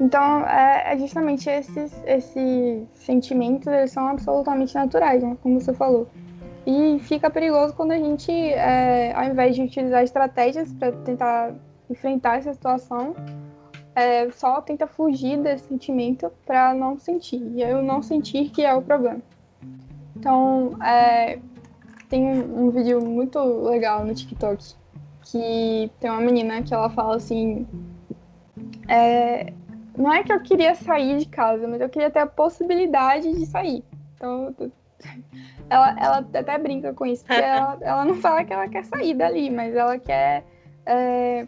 Então, 0.00 0.46
é, 0.46 0.94
é 0.94 0.98
justamente 0.98 1.50
esses, 1.50 1.92
esses 2.04 2.88
sentimentos, 2.94 3.66
eles 3.66 3.90
são 3.90 4.06
absolutamente 4.06 4.72
naturais, 4.72 5.20
né? 5.20 5.36
Como 5.42 5.60
você 5.60 5.74
falou. 5.74 6.08
E 6.66 6.98
fica 6.98 7.30
perigoso 7.30 7.74
quando 7.74 7.92
a 7.92 7.98
gente, 7.98 8.32
é, 8.32 9.12
ao 9.14 9.24
invés 9.24 9.54
de 9.54 9.62
utilizar 9.62 10.02
estratégias 10.02 10.72
para 10.72 10.90
tentar 10.90 11.54
enfrentar 11.88 12.38
essa 12.38 12.52
situação, 12.52 13.14
é, 13.94 14.28
só 14.32 14.60
tenta 14.60 14.86
fugir 14.86 15.38
desse 15.38 15.68
sentimento 15.68 16.30
para 16.44 16.74
não 16.74 16.98
sentir. 16.98 17.40
E 17.54 17.64
o 17.72 17.80
não 17.80 18.02
sentir 18.02 18.50
que 18.50 18.64
é 18.64 18.74
o 18.74 18.82
problema. 18.82 19.22
Então, 20.16 20.76
é, 20.82 21.38
tem 22.08 22.42
um 22.42 22.70
vídeo 22.70 23.00
muito 23.00 23.38
legal 23.38 24.04
no 24.04 24.12
TikTok 24.12 24.74
que 25.22 25.90
tem 26.00 26.10
uma 26.10 26.20
menina 26.20 26.62
que 26.62 26.74
ela 26.74 26.90
fala 26.90 27.16
assim. 27.16 27.66
É, 28.88 29.52
não 29.96 30.12
é 30.12 30.22
que 30.22 30.32
eu 30.32 30.40
queria 30.40 30.74
sair 30.74 31.18
de 31.18 31.26
casa, 31.26 31.66
mas 31.66 31.80
eu 31.80 31.88
queria 31.88 32.10
ter 32.10 32.20
a 32.20 32.26
possibilidade 32.26 33.32
de 33.32 33.46
sair. 33.46 33.84
Então, 34.14 34.54
ela, 35.68 35.96
ela 35.98 36.18
até 36.18 36.58
brinca 36.58 36.92
com 36.92 37.06
isso, 37.06 37.24
porque 37.24 37.40
ela, 37.42 37.78
ela 37.80 38.04
não 38.04 38.16
fala 38.16 38.44
que 38.44 38.52
ela 38.52 38.68
quer 38.68 38.84
sair 38.84 39.14
dali, 39.14 39.50
mas 39.50 39.74
ela 39.74 39.98
quer 39.98 40.44
é, 40.84 41.46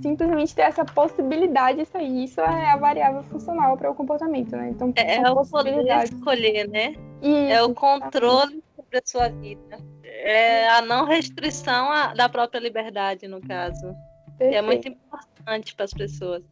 simplesmente 0.00 0.54
ter 0.54 0.62
essa 0.62 0.84
possibilidade 0.84 1.78
de 1.78 1.84
sair. 1.86 2.24
Isso 2.24 2.40
é 2.40 2.70
a 2.70 2.76
variável 2.76 3.22
funcional 3.24 3.76
para 3.76 3.90
o 3.90 3.94
comportamento, 3.94 4.56
né? 4.56 4.70
Então, 4.70 4.92
é, 4.96 5.16
é 5.16 5.30
o 5.30 5.44
poder 5.44 5.84
escolher, 6.04 6.68
né? 6.68 6.94
Isso, 7.20 7.52
é 7.52 7.62
o 7.62 7.74
controle 7.74 8.62
sobre 8.76 8.98
a 8.98 9.02
sua 9.04 9.28
vida. 9.28 9.78
É 10.04 10.68
a 10.68 10.82
não 10.82 11.04
restrição 11.04 11.90
a, 11.90 12.14
da 12.14 12.28
própria 12.28 12.60
liberdade, 12.60 13.26
no 13.26 13.40
caso. 13.40 13.94
Perfeito. 14.38 14.56
é 14.56 14.62
muito 14.62 14.88
importante 14.88 15.74
para 15.74 15.84
as 15.84 15.92
pessoas. 15.92 16.44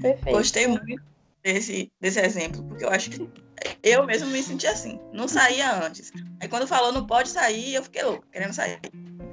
Perfeito. 0.00 0.36
Gostei 0.36 0.66
muito 0.66 1.02
desse, 1.42 1.90
desse 2.00 2.20
exemplo, 2.20 2.62
porque 2.64 2.84
eu 2.84 2.90
acho 2.90 3.10
que 3.10 3.28
eu 3.82 4.04
mesmo 4.04 4.28
me 4.28 4.42
senti 4.42 4.66
assim. 4.66 5.00
Não 5.12 5.28
saía 5.28 5.84
antes. 5.84 6.12
Aí 6.40 6.48
quando 6.48 6.66
falou 6.66 6.92
não 6.92 7.06
pode 7.06 7.28
sair, 7.28 7.74
eu 7.74 7.82
fiquei 7.82 8.02
louco, 8.02 8.24
querendo 8.32 8.52
sair. 8.52 8.78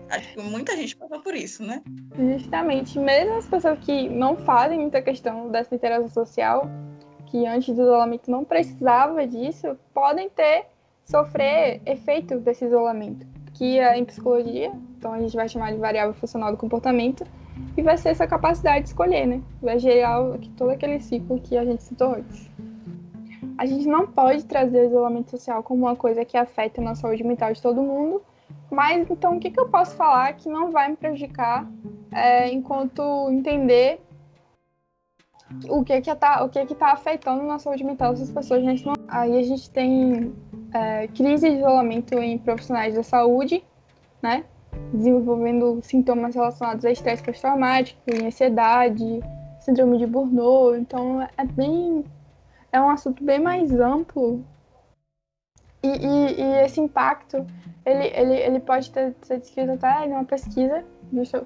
Acho 0.09 0.33
que 0.33 0.41
muita 0.41 0.75
gente 0.75 0.95
passou 0.95 1.21
por 1.21 1.33
isso, 1.33 1.63
né? 1.63 1.81
Justamente. 2.17 2.99
Mesmo 2.99 3.35
as 3.37 3.47
pessoas 3.47 3.79
que 3.79 4.09
não 4.09 4.35
fazem 4.35 4.79
muita 4.79 5.01
questão 5.01 5.49
dessa 5.49 5.73
interação 5.73 6.09
social, 6.09 6.69
que 7.27 7.45
antes 7.45 7.73
do 7.73 7.81
isolamento 7.81 8.29
não 8.29 8.43
precisava 8.43 9.25
disso, 9.25 9.77
podem 9.93 10.29
ter, 10.29 10.65
sofrer 11.05 11.81
efeitos 11.85 12.41
desse 12.41 12.65
isolamento. 12.65 13.25
Que 13.53 13.79
é 13.79 13.97
em 13.97 14.03
psicologia, 14.03 14.71
então 14.97 15.13
a 15.13 15.19
gente 15.19 15.35
vai 15.35 15.47
chamar 15.47 15.71
de 15.71 15.77
variável 15.77 16.13
funcional 16.13 16.51
do 16.51 16.57
comportamento, 16.57 17.25
e 17.77 17.81
vai 17.81 17.97
ser 17.97 18.09
essa 18.09 18.27
capacidade 18.27 18.83
de 18.83 18.89
escolher, 18.89 19.25
né? 19.25 19.41
Vai 19.61 19.79
gerar 19.79 20.19
todo 20.57 20.71
aquele 20.71 20.99
ciclo 20.99 21.39
que 21.39 21.57
a 21.57 21.63
gente 21.63 21.83
citou 21.83 22.15
antes. 22.15 22.49
A 23.61 23.65
gente 23.67 23.87
não 23.87 24.07
pode 24.07 24.43
trazer 24.45 24.81
o 24.81 24.85
isolamento 24.87 25.29
social 25.29 25.61
como 25.61 25.85
uma 25.85 25.95
coisa 25.95 26.25
que 26.25 26.35
afeta 26.35 26.81
a 26.81 26.95
saúde 26.95 27.23
mental 27.23 27.53
de 27.53 27.61
todo 27.61 27.79
mundo, 27.79 28.19
mas 28.71 29.07
então 29.07 29.37
o 29.37 29.39
que, 29.39 29.51
que 29.51 29.59
eu 29.59 29.69
posso 29.69 29.95
falar 29.95 30.33
que 30.33 30.49
não 30.49 30.71
vai 30.71 30.89
me 30.89 30.95
prejudicar 30.95 31.69
é, 32.11 32.51
enquanto 32.51 33.29
entender 33.29 34.01
o 35.69 35.83
que 35.83 36.01
que 36.01 36.15
tá, 36.15 36.43
o 36.43 36.49
que 36.49 36.65
que 36.65 36.73
tá 36.73 36.91
afetando 36.91 37.43
na 37.43 37.59
saúde 37.59 37.83
mental 37.83 38.13
dessas 38.13 38.31
pessoas. 38.31 38.61
A 38.61 38.87
não... 38.87 38.95
Aí 39.07 39.37
a 39.37 39.43
gente 39.43 39.69
tem 39.69 40.33
é, 40.73 41.07
crise 41.09 41.47
de 41.47 41.57
isolamento 41.57 42.15
em 42.15 42.39
profissionais 42.39 42.95
da 42.95 43.03
saúde, 43.03 43.63
né? 44.23 44.43
desenvolvendo 44.91 45.79
sintomas 45.83 46.33
relacionados 46.33 46.83
a 46.83 46.89
estresse 46.89 47.21
pós-traumático, 47.21 48.01
ansiedade, 48.25 49.21
síndrome 49.59 49.99
de 49.99 50.07
Burnout. 50.07 50.79
Então 50.79 51.21
é 51.21 51.45
bem 51.45 52.03
é 52.71 52.81
um 52.81 52.89
assunto 52.89 53.23
bem 53.23 53.39
mais 53.39 53.71
amplo. 53.71 54.43
E, 55.83 55.87
e, 55.87 56.41
e 56.41 56.63
esse 56.63 56.79
impacto 56.79 57.45
ele, 57.85 58.07
ele, 58.13 58.35
ele 58.35 58.59
pode 58.59 58.91
ter, 58.91 59.15
ser 59.21 59.39
descrito 59.39 59.71
até 59.71 60.05
em 60.05 60.11
uma 60.11 60.23
pesquisa 60.23 60.83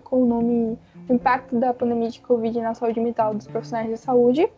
com 0.03 0.23
o 0.23 0.25
nome 0.25 0.77
o 1.07 1.13
impacto 1.13 1.59
da 1.59 1.73
pandemia 1.73 2.09
de 2.09 2.19
Covid 2.21 2.59
na 2.61 2.73
saúde 2.73 2.99
mental 2.99 3.33
dos 3.33 3.47
profissionais 3.47 3.89
de 3.89 3.97
saúde. 3.97 4.49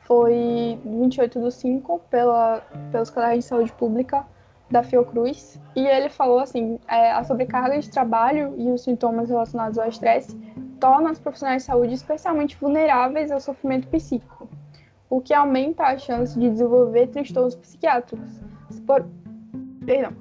Foi 0.00 0.78
28 0.84 1.38
do 1.38 1.50
5 1.50 2.00
pela, 2.10 2.62
pelos 2.90 3.10
canais 3.10 3.38
de 3.38 3.44
saúde 3.44 3.72
pública 3.72 4.26
da 4.70 4.82
Fiocruz, 4.82 5.60
e 5.76 5.86
ele 5.86 6.08
falou 6.08 6.38
assim: 6.38 6.78
é, 6.88 7.12
a 7.12 7.22
sobrecarga 7.22 7.78
de 7.78 7.90
trabalho 7.90 8.54
e 8.56 8.70
os 8.70 8.82
sintomas 8.82 9.28
relacionados 9.28 9.78
ao 9.78 9.86
estresse 9.86 10.36
tornam 10.80 11.12
os 11.12 11.18
profissionais 11.18 11.62
de 11.62 11.66
saúde 11.66 11.94
especialmente 11.94 12.56
vulneráveis 12.56 13.30
ao 13.30 13.38
sofrimento 13.38 13.86
psíquico, 13.88 14.48
o 15.12 15.20
que 15.20 15.34
aumenta 15.34 15.84
a 15.84 15.98
chance 15.98 16.38
de 16.40 16.48
desenvolver 16.48 17.06
transtornos 17.08 17.54
psiquiátricos. 17.54 18.40
Se 18.70 18.80
por, 18.80 19.06
perdão. 19.84 20.14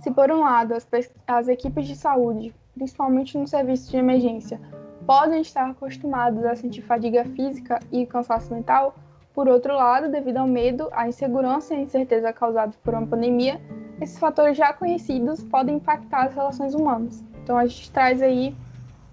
Se 0.00 0.10
por 0.10 0.28
um 0.28 0.40
lado 0.40 0.74
as, 0.74 0.88
as 1.24 1.46
equipes 1.46 1.86
de 1.86 1.94
saúde, 1.94 2.52
principalmente 2.74 3.38
no 3.38 3.46
serviço 3.46 3.88
de 3.88 3.96
emergência, 3.96 4.60
podem 5.06 5.40
estar 5.40 5.70
acostumados 5.70 6.44
a 6.44 6.56
sentir 6.56 6.82
fadiga 6.82 7.24
física 7.26 7.78
e 7.92 8.04
cansaço 8.04 8.52
mental, 8.52 8.96
por 9.32 9.46
outro 9.48 9.76
lado, 9.76 10.10
devido 10.10 10.38
ao 10.38 10.48
medo, 10.48 10.88
à 10.90 11.06
insegurança 11.06 11.72
e 11.72 11.76
à 11.76 11.80
incerteza 11.82 12.32
causados 12.32 12.74
por 12.78 12.92
uma 12.92 13.06
pandemia, 13.06 13.60
esses 14.00 14.18
fatores 14.18 14.56
já 14.56 14.72
conhecidos 14.72 15.44
podem 15.44 15.76
impactar 15.76 16.24
as 16.24 16.34
relações 16.34 16.74
humanas. 16.74 17.22
Então 17.40 17.56
a 17.56 17.64
gente 17.64 17.92
traz 17.92 18.20
aí 18.20 18.52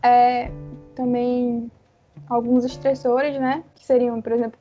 é, 0.01 0.49
também 0.95 1.69
alguns 2.27 2.65
estressores, 2.65 3.39
né? 3.39 3.63
Que 3.83 3.87
seriam, 3.87 4.21
por 4.21 4.31
exemplo, 4.31 4.57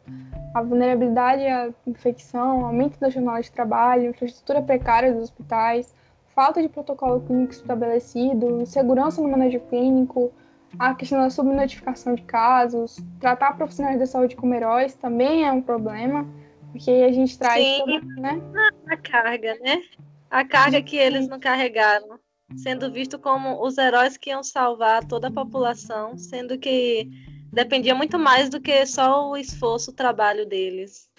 a 0.52 0.60
vulnerabilidade 0.62 1.46
à 1.46 1.70
infecção, 1.86 2.66
aumento 2.66 2.98
da 2.98 3.08
jornada 3.08 3.40
de 3.40 3.52
trabalho, 3.52 4.10
infraestrutura 4.10 4.60
precária 4.60 5.12
dos 5.12 5.22
hospitais, 5.22 5.94
falta 6.34 6.60
de 6.60 6.68
protocolo 6.68 7.20
clínico 7.20 7.52
estabelecido, 7.52 8.66
segurança 8.66 9.22
no 9.22 9.28
manejo 9.28 9.60
clínico, 9.60 10.32
a 10.76 10.92
questão 10.92 11.20
da 11.20 11.30
subnotificação 11.30 12.16
de 12.16 12.22
casos, 12.22 12.98
tratar 13.20 13.56
profissionais 13.56 14.00
da 14.00 14.06
saúde 14.06 14.34
como 14.34 14.54
heróis 14.54 14.94
também 14.94 15.44
é 15.44 15.52
um 15.52 15.62
problema, 15.62 16.26
porque 16.72 16.90
a 16.90 17.12
gente 17.12 17.38
traz 17.38 17.64
Sim, 17.64 17.78
toda, 17.78 18.00
né? 18.20 18.42
a 18.90 18.96
carga, 18.96 19.56
né? 19.60 19.82
A 20.28 20.44
carga 20.44 20.82
que 20.82 20.96
eles 20.96 21.28
não 21.28 21.38
carregaram, 21.38 22.18
sendo 22.56 22.90
visto 22.90 23.20
como 23.20 23.64
os 23.64 23.78
heróis 23.78 24.16
que 24.16 24.30
iam 24.30 24.42
salvar 24.42 25.04
toda 25.04 25.28
a 25.28 25.32
população, 25.32 26.18
sendo 26.18 26.58
que 26.58 27.08
dependia 27.52 27.94
muito 27.94 28.18
mais 28.18 28.48
do 28.48 28.60
que 28.60 28.84
só 28.86 29.30
o 29.30 29.36
esforço, 29.36 29.90
o 29.90 29.94
trabalho 29.94 30.46
deles. 30.46 31.10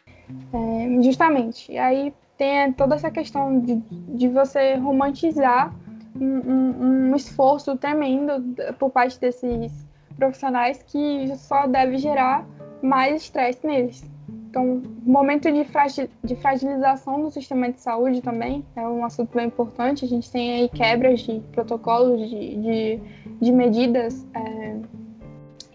É, 0.52 1.02
justamente. 1.04 1.72
E 1.72 1.78
aí 1.78 2.14
tem 2.38 2.74
toda 2.74 2.96
essa 2.96 3.12
questão 3.12 3.60
de, 3.60 3.76
de 3.92 4.28
você 4.28 4.76
romantizar 4.76 5.74
um, 6.20 7.12
um, 7.12 7.16
esforço 7.16 7.78
tremendo 7.78 8.56
por 8.80 8.90
parte 8.90 9.20
desses 9.20 9.72
profissionais 10.16 10.84
que 10.84 11.36
só 11.38 11.68
deve 11.68 11.98
gerar 11.98 12.46
mais 12.82 13.24
estresse 13.24 13.66
neles. 13.66 14.04
Então, 14.50 14.84
momento 15.04 15.52
de, 15.52 15.64
fragil, 15.66 16.08
de 16.24 16.36
fragilização 16.36 17.24
do 17.24 17.32
sistema 17.32 17.72
de 17.72 17.82
saúde 17.82 18.22
também 18.22 18.64
é 18.76 18.88
um 18.88 19.04
assunto 19.04 19.36
bem 19.36 19.48
importante. 19.48 20.06
A 20.06 20.08
gente 20.08 20.32
tem 20.32 20.54
aí 20.54 20.70
quebras 20.70 21.22
de 21.22 21.40
protocolos, 21.52 22.30
de, 22.30 22.56
de, 22.58 23.00
de 23.42 23.52
medidas 23.52 24.28
é, 24.36 24.76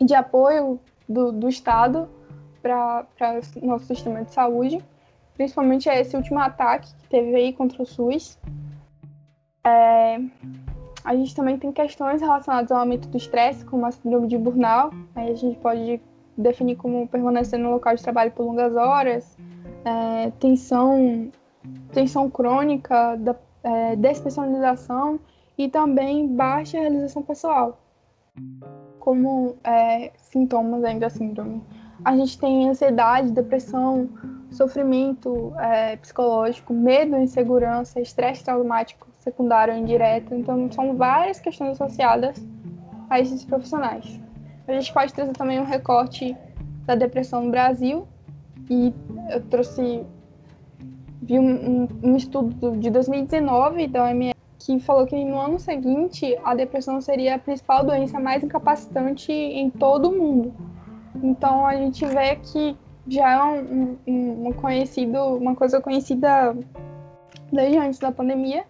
de 0.00 0.14
apoio 0.14 0.80
do, 1.08 1.32
do 1.32 1.48
Estado 1.48 2.08
para 2.62 3.06
o 3.62 3.66
nosso 3.66 3.86
sistema 3.86 4.24
de 4.24 4.32
saúde, 4.32 4.84
principalmente 5.34 5.88
esse 5.88 6.16
último 6.16 6.38
ataque 6.38 6.92
que 6.94 7.08
teve 7.08 7.34
aí 7.34 7.52
contra 7.52 7.82
o 7.82 7.86
SUS, 7.86 8.38
é, 9.64 10.20
a 11.04 11.14
gente 11.14 11.34
também 11.34 11.58
tem 11.58 11.72
questões 11.72 12.20
relacionadas 12.20 12.70
ao 12.70 12.80
aumento 12.80 13.08
do 13.08 13.16
estresse, 13.16 13.64
como 13.64 13.86
a 13.86 13.92
síndrome 13.92 14.28
de 14.28 14.36
burnout. 14.36 14.94
Aí 15.14 15.30
a 15.30 15.34
gente 15.34 15.58
pode 15.58 16.00
definir 16.36 16.76
como 16.76 17.06
permanecer 17.08 17.58
no 17.58 17.70
local 17.70 17.94
de 17.94 18.02
trabalho 18.02 18.30
por 18.32 18.44
longas 18.44 18.74
horas, 18.76 19.36
é, 19.84 20.30
tensão, 20.38 21.30
tensão 21.92 22.30
crônica, 22.30 23.16
da, 23.16 23.34
é, 23.62 23.96
despessoalização 23.96 25.18
e 25.56 25.68
também 25.68 26.28
baixa 26.28 26.78
realização 26.78 27.22
pessoal, 27.22 27.78
como 28.98 29.56
é, 29.64 30.12
sintomas 30.16 30.84
ainda 30.84 31.06
da 31.06 31.10
síndrome. 31.10 31.62
A 32.04 32.16
gente 32.16 32.38
tem 32.38 32.68
ansiedade, 32.68 33.32
depressão, 33.32 34.08
sofrimento 34.50 35.52
é, 35.58 35.96
psicológico, 35.96 36.72
medo, 36.72 37.16
insegurança, 37.16 38.00
estresse 38.00 38.44
traumático 38.44 39.08
secundário 39.18 39.74
ou 39.74 39.80
indireto. 39.80 40.34
Então, 40.34 40.70
são 40.70 40.96
várias 40.96 41.40
questões 41.40 41.80
associadas 41.80 42.36
a 43.10 43.20
esses 43.20 43.44
profissionais. 43.44 44.20
A 44.66 44.72
gente 44.72 44.92
pode 44.92 45.12
trazer 45.12 45.32
também 45.32 45.58
um 45.58 45.64
recorte 45.64 46.36
da 46.84 46.94
depressão 46.94 47.44
no 47.44 47.50
Brasil 47.50 48.06
e 48.70 48.92
eu 49.30 49.42
trouxe 49.46 50.04
vi 51.22 51.38
um, 51.38 51.82
um, 51.82 51.88
um 52.02 52.16
estudo 52.16 52.76
de 52.78 52.90
2019 52.90 53.86
da 53.88 54.04
OMS 54.04 54.37
que 54.76 54.78
falou 54.80 55.06
que 55.06 55.24
no 55.24 55.38
ano 55.38 55.58
seguinte 55.58 56.38
a 56.44 56.54
depressão 56.54 57.00
seria 57.00 57.36
a 57.36 57.38
principal 57.38 57.82
doença 57.84 58.20
mais 58.20 58.44
incapacitante 58.44 59.32
em 59.32 59.70
todo 59.70 60.10
o 60.10 60.12
mundo. 60.12 60.52
Então 61.22 61.66
a 61.66 61.74
gente 61.74 62.04
vê 62.04 62.36
que 62.36 62.76
já 63.06 63.30
é 63.30 63.42
um, 63.42 63.96
um, 64.06 64.48
um 64.48 64.52
conhecido, 64.52 65.18
uma 65.36 65.54
coisa 65.54 65.80
conhecida 65.80 66.54
desde 67.50 67.78
antes 67.78 67.98
da 67.98 68.12
pandemia, 68.12 68.66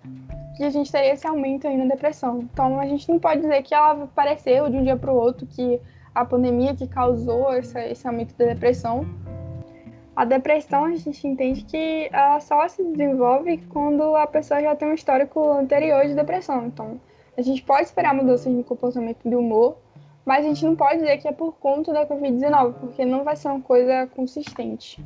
que 0.56 0.62
a 0.62 0.70
gente 0.70 0.92
teria 0.92 1.14
esse 1.14 1.26
aumento 1.26 1.66
aí 1.66 1.76
na 1.76 1.87
depressão. 1.87 2.46
Então 2.52 2.78
a 2.78 2.87
gente 2.87 3.08
não 3.08 3.18
pode 3.18 3.40
dizer 3.40 3.62
que 3.62 3.74
ela 3.74 4.04
apareceu 4.04 4.70
de 4.70 4.76
um 4.76 4.84
dia 4.84 4.96
para 4.96 5.12
o 5.12 5.16
outro, 5.16 5.48
que 5.48 5.80
a 6.14 6.24
pandemia 6.24 6.76
que 6.76 6.87
causou 6.87 7.52
essa, 7.52 7.84
esse 7.84 8.06
aumento 8.06 8.37
da 8.37 8.44
depressão. 8.46 9.04
A 10.18 10.24
depressão 10.24 10.85
a 10.85 10.96
gente 10.96 11.28
entende 11.28 11.62
que 11.62 12.09
ela 12.12 12.40
só 12.40 12.66
se 12.66 12.83
desenvolve 12.83 13.59
quando 13.68 14.16
a 14.16 14.26
pessoa 14.26 14.61
já 14.61 14.74
tem 14.74 14.88
um 14.88 14.94
histórico 14.94 15.52
anterior 15.52 16.04
de 16.09 16.14
depressão. 16.16 16.66
Então 16.66 17.00
a 17.37 17.40
gente 17.40 17.62
pode 17.62 17.85
esperar 17.85 18.12
mudanças 18.12 18.52
no 18.52 18.64
comportamento 18.64 19.20
do 19.24 19.38
humor, 19.38 19.76
mas 20.26 20.44
a 20.44 20.48
gente 20.48 20.64
não 20.64 20.74
pode 20.74 20.98
dizer 20.98 21.18
que 21.18 21.28
é 21.28 21.31
por 21.31 21.52
conta 21.61 21.92
da 21.92 22.04
Covid-19, 22.04 22.72
porque 22.81 23.04
não 23.04 23.22
vai 23.22 23.37
ser 23.37 23.46
uma 23.46 23.61
coisa 23.61 24.09
consistente. 24.09 25.00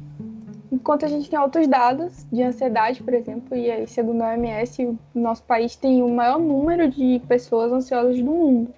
Enquanto 0.72 1.04
a 1.04 1.08
gente 1.08 1.28
tem 1.28 1.38
outros 1.38 1.68
dados 1.68 2.24
de 2.32 2.42
ansiedade, 2.42 3.02
por 3.02 3.12
exemplo, 3.12 3.54
e 3.54 3.70
aí, 3.70 3.86
segundo 3.86 4.22
a 4.22 4.30
OMS, 4.30 4.86
o 4.86 4.98
nosso 5.14 5.42
país 5.42 5.76
tem 5.76 6.02
o 6.02 6.08
maior 6.08 6.38
número 6.38 6.88
de 6.88 7.20
pessoas 7.28 7.70
ansiosas 7.70 8.16
do 8.16 8.30
mundo. 8.30 8.72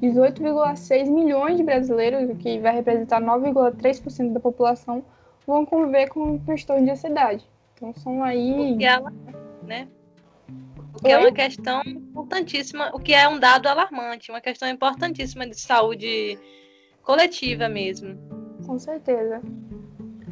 18,6 0.00 1.10
milhões 1.10 1.58
de 1.58 1.62
brasileiros, 1.62 2.30
o 2.30 2.34
que 2.34 2.58
vai 2.60 2.74
representar 2.74 3.20
9,3% 3.20 4.32
da 4.32 4.40
população, 4.40 5.04
vão 5.46 5.64
conviver 5.64 6.08
com 6.08 6.38
transtorno 6.38 6.84
de 6.84 6.90
ansiedade. 6.90 7.46
Então 7.74 7.92
são 7.94 8.22
aí. 8.22 8.70
Porque 8.70 8.84
ela, 8.84 9.12
né? 9.62 9.88
O 10.94 11.02
que 11.02 11.12
é 11.12 11.18
uma 11.18 11.32
questão 11.32 11.82
importantíssima, 11.84 12.90
o 12.94 12.98
que 12.98 13.12
é 13.12 13.28
um 13.28 13.38
dado 13.38 13.68
alarmante, 13.68 14.30
uma 14.30 14.40
questão 14.40 14.66
importantíssima 14.68 15.46
de 15.46 15.60
saúde 15.60 16.38
coletiva 17.02 17.68
mesmo. 17.68 18.18
Com 18.66 18.78
certeza. 18.78 19.42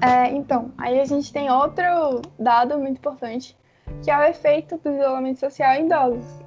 É, 0.00 0.30
então, 0.30 0.72
aí 0.78 0.98
a 0.98 1.04
gente 1.04 1.32
tem 1.32 1.50
outro 1.50 1.84
dado 2.38 2.78
muito 2.78 2.96
importante, 2.96 3.56
que 4.02 4.10
é 4.10 4.18
o 4.18 4.22
efeito 4.22 4.78
do 4.78 4.90
isolamento 4.90 5.40
social 5.40 5.74
em 5.74 5.86
idosos. 5.86 6.43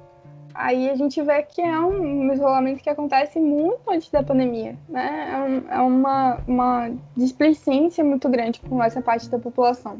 Aí 0.58 0.90
a 0.90 0.96
gente 0.96 1.22
vê 1.22 1.40
que 1.44 1.62
é 1.62 1.78
um 1.78 2.32
isolamento 2.32 2.82
que 2.82 2.90
acontece 2.90 3.38
muito 3.38 3.78
antes 3.88 4.10
da 4.10 4.24
pandemia, 4.24 4.76
né? 4.88 5.30
É, 5.32 5.36
um, 5.36 5.70
é 5.70 5.80
uma, 5.80 6.38
uma 6.48 6.90
displicência 7.16 8.02
muito 8.02 8.28
grande 8.28 8.60
com 8.68 8.82
essa 8.82 9.00
parte 9.00 9.30
da 9.30 9.38
população. 9.38 9.98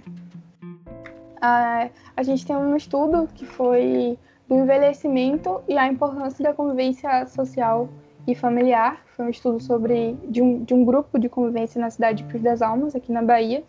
Uh, 1.37 1.88
a 2.16 2.23
gente 2.25 2.44
tem 2.44 2.57
um 2.57 2.75
estudo 2.75 3.29
que 3.33 3.47
foi 3.47 4.18
do 4.49 4.57
envelhecimento 4.57 5.61
e 5.68 5.79
a 5.79 5.87
importância 5.87 6.42
da 6.42 6.53
convivência 6.53 7.25
social 7.29 7.88
e 8.27 8.35
familiar. 8.35 9.01
Foi 9.14 9.27
um 9.27 9.31
estudo 9.31 9.61
sobre 9.61 10.16
de 10.29 10.42
um, 10.42 10.64
de 10.64 10.75
um 10.75 10.85
grupo 10.85 11.21
de 11.21 11.29
convivência 11.29 11.81
na 11.81 11.88
cidade 11.88 12.25
de 12.25 12.29
Cruz 12.29 12.42
das 12.42 12.62
Almas, 12.62 12.97
aqui 12.97 13.12
na 13.12 13.23
Bahia. 13.23 13.62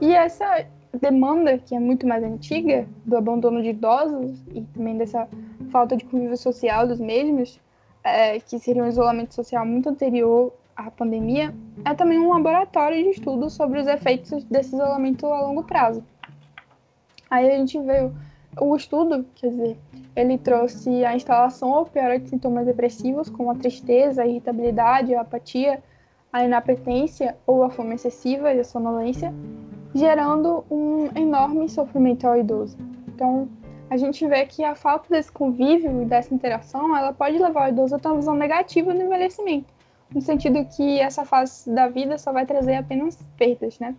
E 0.00 0.14
essa 0.14 0.64
demanda, 0.98 1.58
que 1.58 1.74
é 1.74 1.78
muito 1.78 2.06
mais 2.06 2.22
antiga, 2.22 2.86
do 3.04 3.16
abandono 3.16 3.62
de 3.62 3.70
idosos 3.70 4.42
e 4.54 4.62
também 4.62 4.96
dessa 4.96 5.28
falta 5.74 5.96
de 5.96 6.04
convívio 6.04 6.36
social 6.36 6.86
dos 6.86 7.00
mesmos, 7.00 7.60
é, 8.04 8.38
que 8.38 8.60
seria 8.60 8.84
um 8.84 8.86
isolamento 8.86 9.34
social 9.34 9.66
muito 9.66 9.88
anterior 9.88 10.52
à 10.76 10.88
pandemia, 10.88 11.52
é 11.84 11.92
também 11.94 12.16
um 12.16 12.32
laboratório 12.32 13.02
de 13.02 13.10
estudo 13.10 13.50
sobre 13.50 13.80
os 13.80 13.88
efeitos 13.88 14.44
desse 14.44 14.72
isolamento 14.72 15.26
a 15.26 15.40
longo 15.40 15.64
prazo. 15.64 16.04
Aí 17.28 17.50
a 17.50 17.56
gente 17.56 17.76
vê 17.80 18.08
o 18.60 18.76
estudo, 18.76 19.26
quer 19.34 19.48
dizer, 19.48 19.76
ele 20.14 20.38
trouxe 20.38 21.04
a 21.04 21.16
instalação 21.16 21.70
ou 21.70 21.86
piora 21.86 22.20
de 22.20 22.28
sintomas 22.28 22.66
depressivos, 22.66 23.28
como 23.28 23.50
a 23.50 23.56
tristeza, 23.56 24.22
a 24.22 24.26
irritabilidade, 24.28 25.12
a 25.12 25.22
apatia, 25.22 25.82
a 26.32 26.44
inapetência 26.44 27.36
ou 27.44 27.64
a 27.64 27.70
fome 27.70 27.96
excessiva 27.96 28.54
e 28.54 28.60
a 28.60 28.64
sonolência, 28.64 29.34
gerando 29.92 30.64
um 30.70 31.08
enorme 31.16 31.68
sofrimento 31.68 32.28
ao 32.28 32.36
idoso. 32.36 32.76
Então, 33.08 33.48
a 33.90 33.96
gente 33.96 34.26
vê 34.26 34.46
que 34.46 34.64
a 34.64 34.74
falta 34.74 35.08
desse 35.08 35.30
convívio 35.30 36.02
e 36.02 36.04
dessa 36.04 36.34
interação, 36.34 36.96
ela 36.96 37.12
pode 37.12 37.38
levar 37.38 37.66
o 37.66 37.72
idoso 37.72 37.94
a 37.94 37.98
ter 37.98 38.08
uma 38.08 38.16
visão 38.16 38.34
negativa 38.34 38.92
do 38.92 39.02
envelhecimento, 39.02 39.72
no 40.14 40.20
sentido 40.20 40.64
que 40.76 41.00
essa 41.00 41.24
fase 41.24 41.70
da 41.70 41.88
vida 41.88 42.18
só 42.18 42.32
vai 42.32 42.46
trazer 42.46 42.76
apenas 42.76 43.16
perdas, 43.36 43.78
né? 43.78 43.94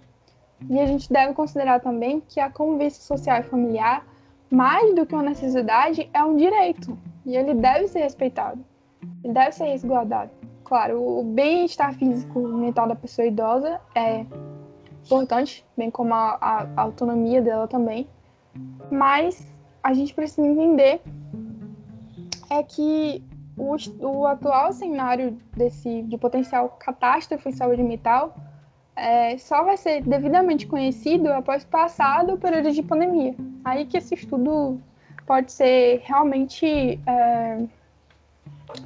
E 0.70 0.80
a 0.80 0.86
gente 0.86 1.12
deve 1.12 1.34
considerar 1.34 1.80
também 1.80 2.22
que 2.22 2.40
a 2.40 2.50
convivência 2.50 3.04
social 3.04 3.40
e 3.40 3.44
familiar, 3.44 4.06
mais 4.50 4.96
do 4.96 5.06
que 5.06 5.14
uma 5.14 5.24
necessidade, 5.24 6.10
é 6.14 6.24
um 6.24 6.36
direito. 6.36 6.98
E 7.26 7.36
ele 7.36 7.54
deve 7.54 7.88
ser 7.88 8.00
respeitado. 8.00 8.64
Ele 9.24 9.34
deve 9.34 9.52
ser 9.52 9.66
resguardado. 9.66 10.32
Claro, 10.64 11.20
o 11.20 11.24
bem-estar 11.24 11.94
físico 11.94 12.40
e 12.40 12.54
mental 12.54 12.88
da 12.88 12.96
pessoa 12.96 13.28
idosa 13.28 13.80
é 13.94 14.26
importante, 15.06 15.64
bem 15.78 15.92
como 15.92 16.14
a, 16.14 16.38
a, 16.42 16.82
autonomia 16.82 17.42
dela 17.42 17.68
também. 17.68 18.08
Mas 18.90 19.46
a 19.86 19.94
gente 19.94 20.16
precisa 20.16 20.48
entender 20.48 21.00
é 22.50 22.64
que 22.64 23.24
o, 23.56 23.76
o 24.00 24.26
atual 24.26 24.74
cenário 24.74 25.38
desse, 25.56 26.02
de 26.02 26.18
potencial 26.18 26.70
catástrofe 26.80 27.50
em 27.50 27.52
saúde 27.52 27.84
mental 27.84 28.36
é, 28.96 29.38
só 29.38 29.64
vai 29.64 29.78
ser 29.78 30.02
devidamente 30.02 30.66
conhecido 30.66 31.32
após 31.32 31.64
passado 31.64 32.34
o 32.34 32.38
período 32.38 32.72
de 32.72 32.82
pandemia. 32.82 33.36
Aí 33.64 33.86
que 33.86 33.98
esse 33.98 34.16
estudo 34.16 34.82
pode 35.28 35.52
ser 35.52 36.02
realmente 36.04 37.00
é, 37.06 37.64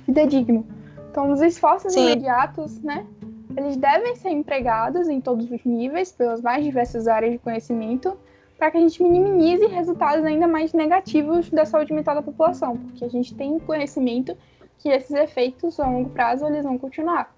fidedigno. 0.06 0.68
Então, 1.10 1.32
os 1.32 1.42
esforços 1.42 1.94
Sim. 1.94 2.08
imediatos, 2.08 2.82
né, 2.82 3.08
eles 3.56 3.78
devem 3.78 4.18
ser 4.18 4.32
empregados 4.32 5.08
em 5.08 5.22
todos 5.22 5.50
os 5.50 5.64
níveis, 5.64 6.12
pelas 6.12 6.42
mais 6.42 6.62
diversas 6.62 7.08
áreas 7.08 7.32
de 7.32 7.38
conhecimento, 7.38 8.18
para 8.60 8.72
que 8.72 8.78
a 8.78 8.82
gente 8.82 9.02
minimize 9.02 9.66
resultados 9.68 10.26
ainda 10.26 10.46
mais 10.46 10.74
negativos 10.74 11.50
da 11.50 11.66
saúde 11.66 11.94
mental 11.94 12.14
da 12.14 12.22
população, 12.22 12.76
porque 12.76 13.06
a 13.06 13.10
gente 13.10 13.34
tem 13.34 13.58
conhecimento 13.58 14.38
que 14.78 14.90
esses 14.90 15.12
efeitos 15.12 15.80
a 15.80 15.88
longo 15.88 16.10
prazo 16.10 16.46
eles 16.46 16.66
vão 16.66 16.78
continuar. 16.78 17.34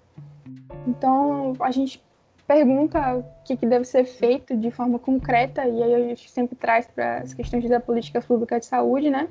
Então, 0.86 1.52
a 1.60 1.70
gente 1.70 2.02
pergunta 2.44 3.18
o 3.18 3.24
que, 3.44 3.56
que, 3.56 3.64
deve 3.64 3.84
ser 3.84 4.04
feito 4.04 4.56
de 4.56 4.72
forma 4.72 4.98
concreta, 4.98 5.64
e 5.64 5.80
aí 5.82 5.94
a 5.94 6.00
gente 6.00 6.28
sempre 6.28 6.56
traz 6.56 6.88
para 6.88 7.18
as 7.18 7.32
questões 7.32 7.68
da 7.68 7.78
política 7.78 8.20
pública 8.20 8.58
de 8.58 8.66
saúde, 8.66 9.08
né? 9.08 9.28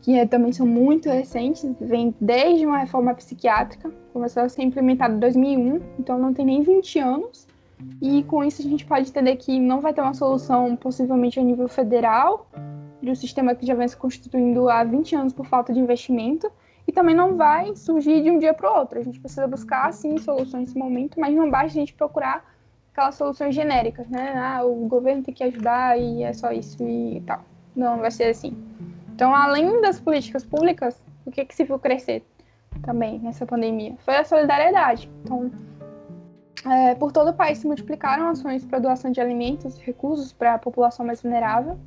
Que 0.00 0.16
é, 0.16 0.26
também 0.26 0.52
são 0.52 0.66
muito 0.66 1.08
recentes, 1.10 1.68
vem 1.80 2.14
desde 2.20 2.64
uma 2.64 2.78
reforma 2.78 3.12
psiquiátrica, 3.14 3.90
começou 4.12 4.44
a 4.44 4.48
ser 4.48 4.62
implementada 4.62 5.12
em 5.12 5.18
2001, 5.18 5.80
então 5.98 6.18
não 6.18 6.32
tem 6.32 6.46
nem 6.46 6.62
20 6.62 6.98
anos, 7.00 7.48
e 8.00 8.22
com 8.24 8.44
isso 8.44 8.62
a 8.62 8.64
gente 8.64 8.84
pode 8.84 9.08
entender 9.08 9.36
que 9.36 9.58
não 9.58 9.80
vai 9.80 9.92
ter 9.92 10.00
uma 10.00 10.14
solução 10.14 10.74
possivelmente 10.76 11.38
a 11.38 11.42
nível 11.42 11.68
federal, 11.68 12.48
de 13.02 13.10
um 13.10 13.14
sistema 13.14 13.54
que 13.54 13.66
já 13.66 13.74
vem 13.74 13.88
se 13.88 13.96
constituindo 13.96 14.68
há 14.68 14.84
20 14.84 15.16
anos 15.16 15.32
por 15.32 15.46
falta 15.46 15.72
de 15.72 15.80
investimento, 15.80 16.50
e 16.86 16.92
também 16.92 17.14
não 17.14 17.36
vai 17.36 17.74
surgir 17.76 18.22
de 18.22 18.30
um 18.30 18.38
dia 18.38 18.52
para 18.54 18.70
o 18.70 18.78
outro. 18.78 18.98
A 18.98 19.02
gente 19.02 19.20
precisa 19.20 19.46
buscar, 19.46 19.92
sim, 19.92 20.18
soluções 20.18 20.68
nesse 20.68 20.78
momento, 20.78 21.18
mas 21.18 21.34
não 21.34 21.50
basta 21.50 21.66
a 21.66 21.80
gente 21.80 21.94
procurar 21.94 22.44
aquelas 22.92 23.14
soluções 23.14 23.54
genéricas, 23.54 24.08
né? 24.08 24.34
Ah, 24.36 24.64
o 24.64 24.86
governo 24.86 25.22
tem 25.22 25.32
que 25.32 25.42
ajudar 25.44 25.98
e 25.98 26.22
é 26.22 26.32
só 26.32 26.52
isso 26.52 26.82
e 26.82 27.22
tal. 27.26 27.40
Não 27.74 27.98
vai 27.98 28.10
ser 28.10 28.24
assim. 28.24 28.56
Então, 29.14 29.34
além 29.34 29.80
das 29.80 30.00
políticas 30.00 30.44
públicas, 30.44 31.00
o 31.24 31.30
que, 31.30 31.44
que 31.44 31.54
se 31.54 31.64
viu 31.64 31.78
crescer 31.78 32.24
também 32.82 33.18
nessa 33.18 33.46
pandemia? 33.46 33.94
Foi 34.04 34.16
a 34.16 34.24
solidariedade. 34.24 35.08
Então, 35.22 35.50
é, 36.64 36.94
por 36.94 37.12
todo 37.12 37.30
o 37.30 37.34
país 37.34 37.58
se 37.58 37.66
multiplicaram 37.66 38.28
ações 38.28 38.64
para 38.64 38.78
doação 38.78 39.10
de 39.10 39.20
alimentos 39.20 39.76
e 39.78 39.82
recursos 39.82 40.32
para 40.32 40.54
a 40.54 40.58
população 40.58 41.04
mais 41.04 41.22
vulnerável. 41.22 41.78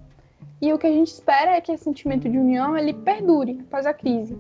E 0.62 0.72
o 0.72 0.78
que 0.78 0.88
a 0.88 0.92
gente 0.92 1.08
espera 1.08 1.52
é 1.52 1.62
que 1.62 1.72
esse 1.72 1.84
sentimento 1.84 2.30
de 2.30 2.38
união 2.38 2.78
ele 2.78 2.94
perdure 2.94 3.62
após 3.68 3.86
a 3.86 3.94
crise 3.94 4.38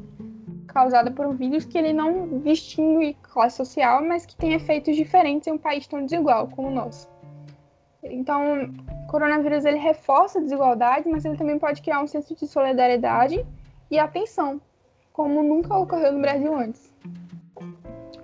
causada 0.67 1.09
por 1.09 1.25
um 1.25 1.33
vírus 1.33 1.63
que 1.63 1.77
ele 1.77 1.93
não 1.93 2.39
distingue 2.39 3.15
classe 3.21 3.55
social, 3.55 4.03
mas 4.03 4.25
que 4.25 4.35
tem 4.35 4.51
efeitos 4.51 4.93
diferentes 4.93 5.47
em 5.47 5.53
um 5.53 5.57
país 5.57 5.87
tão 5.87 6.03
desigual 6.03 6.49
como 6.49 6.67
o 6.67 6.71
nosso. 6.71 7.07
Então, 8.03 8.65
o 8.65 9.07
coronavírus 9.07 9.63
ele 9.63 9.77
reforça 9.77 10.37
a 10.37 10.41
desigualdade, 10.41 11.07
mas 11.07 11.23
ele 11.23 11.37
também 11.37 11.57
pode 11.57 11.81
criar 11.81 12.01
um 12.01 12.07
senso 12.07 12.35
de 12.35 12.45
solidariedade 12.45 13.45
e 13.89 13.97
atenção, 13.97 14.59
como 15.13 15.41
nunca 15.41 15.77
ocorreu 15.77 16.11
no 16.11 16.19
Brasil 16.19 16.53
antes. 16.53 16.93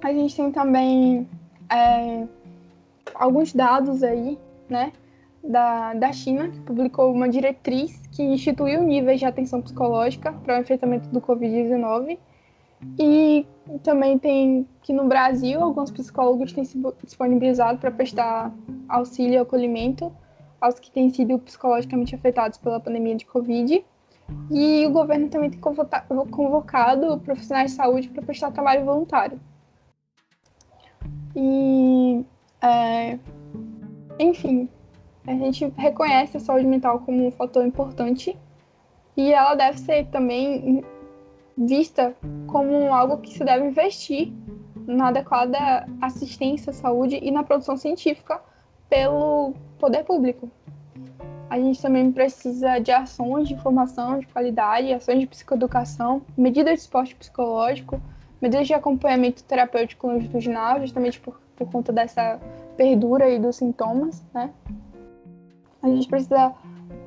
A 0.03 0.11
gente 0.11 0.35
tem 0.35 0.51
também 0.51 1.29
é, 1.71 2.27
alguns 3.15 3.53
dados 3.53 4.03
aí, 4.03 4.37
né, 4.69 4.91
da, 5.43 5.93
da 5.93 6.11
China, 6.11 6.49
que 6.49 6.59
publicou 6.61 7.11
uma 7.11 7.27
diretriz 7.27 8.01
que 8.11 8.21
instituiu 8.23 8.83
níveis 8.83 9.19
de 9.19 9.25
atenção 9.25 9.61
psicológica 9.61 10.31
para 10.33 10.57
o 10.57 10.61
enfrentamento 10.61 11.09
do 11.09 11.21
Covid-19. 11.21 12.17
E 12.99 13.45
também 13.83 14.17
tem 14.17 14.67
que 14.81 14.91
no 14.91 15.07
Brasil 15.07 15.61
alguns 15.61 15.91
psicólogos 15.91 16.51
têm 16.51 16.65
se 16.65 16.81
disponibilizado 17.03 17.77
para 17.77 17.91
prestar 17.91 18.51
auxílio 18.89 19.35
e 19.35 19.37
acolhimento 19.37 20.11
aos 20.59 20.79
que 20.79 20.91
têm 20.91 21.09
sido 21.09 21.37
psicologicamente 21.39 22.15
afetados 22.15 22.57
pela 22.57 22.79
pandemia 22.79 23.15
de 23.15 23.25
Covid. 23.25 23.85
E 24.49 24.85
o 24.85 24.91
governo 24.91 25.29
também 25.29 25.49
tem 25.49 25.59
convocado 25.59 27.19
profissionais 27.19 27.71
de 27.71 27.77
saúde 27.77 28.09
para 28.09 28.21
prestar 28.21 28.51
trabalho 28.51 28.85
voluntário. 28.85 29.39
E, 31.35 32.25
é, 32.61 33.17
enfim, 34.19 34.69
a 35.25 35.31
gente 35.31 35.71
reconhece 35.77 36.37
a 36.37 36.39
saúde 36.39 36.65
mental 36.65 36.99
como 36.99 37.27
um 37.27 37.31
fator 37.31 37.65
importante 37.65 38.37
e 39.15 39.33
ela 39.33 39.55
deve 39.55 39.79
ser 39.79 40.07
também 40.07 40.83
vista 41.57 42.15
como 42.47 42.93
algo 42.93 43.17
que 43.17 43.33
se 43.33 43.43
deve 43.43 43.67
investir 43.67 44.31
na 44.87 45.09
adequada 45.09 45.87
assistência 46.01 46.71
à 46.71 46.73
saúde 46.73 47.19
e 47.21 47.31
na 47.31 47.43
produção 47.43 47.77
científica 47.77 48.41
pelo 48.89 49.53
poder 49.79 50.03
público. 50.03 50.49
A 51.49 51.59
gente 51.59 51.81
também 51.81 52.11
precisa 52.11 52.79
de 52.79 52.91
ações 52.91 53.47
de 53.47 53.57
formação 53.57 54.19
de 54.19 54.27
qualidade, 54.27 54.93
ações 54.93 55.19
de 55.19 55.27
psicoeducação, 55.27 56.21
medidas 56.37 56.75
de 56.75 56.79
esporte 56.79 57.15
psicológico, 57.15 58.01
medidas 58.41 58.67
de 58.67 58.73
acompanhamento 58.73 59.43
terapêutico 59.43 60.07
longitudinal, 60.07 60.81
justamente 60.81 61.19
por, 61.19 61.39
por 61.55 61.69
conta 61.71 61.93
dessa 61.93 62.39
perdura 62.75 63.25
aí 63.25 63.39
dos 63.39 63.57
sintomas, 63.57 64.25
né? 64.33 64.51
A 65.81 65.87
gente 65.87 66.07
precisa 66.07 66.53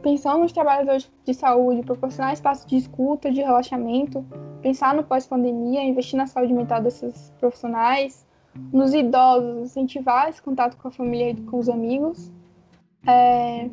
pensar 0.02 0.36
nos 0.36 0.52
trabalhadores 0.52 1.10
de 1.24 1.32
saúde, 1.32 1.82
proporcionar 1.82 2.32
espaço 2.32 2.68
de 2.68 2.76
escuta, 2.76 3.30
de 3.30 3.40
relaxamento, 3.40 4.24
pensar 4.60 4.94
no 4.94 5.02
pós-pandemia, 5.02 5.82
investir 5.82 6.16
na 6.16 6.26
saúde 6.26 6.52
mental 6.52 6.82
desses 6.82 7.32
profissionais, 7.40 8.26
nos 8.72 8.92
idosos, 8.94 9.62
incentivar 9.62 10.28
esse 10.28 10.42
contato 10.42 10.76
com 10.76 10.88
a 10.88 10.90
família 10.90 11.30
e 11.30 11.40
com 11.42 11.58
os 11.58 11.68
amigos. 11.68 12.30
É, 13.06 13.68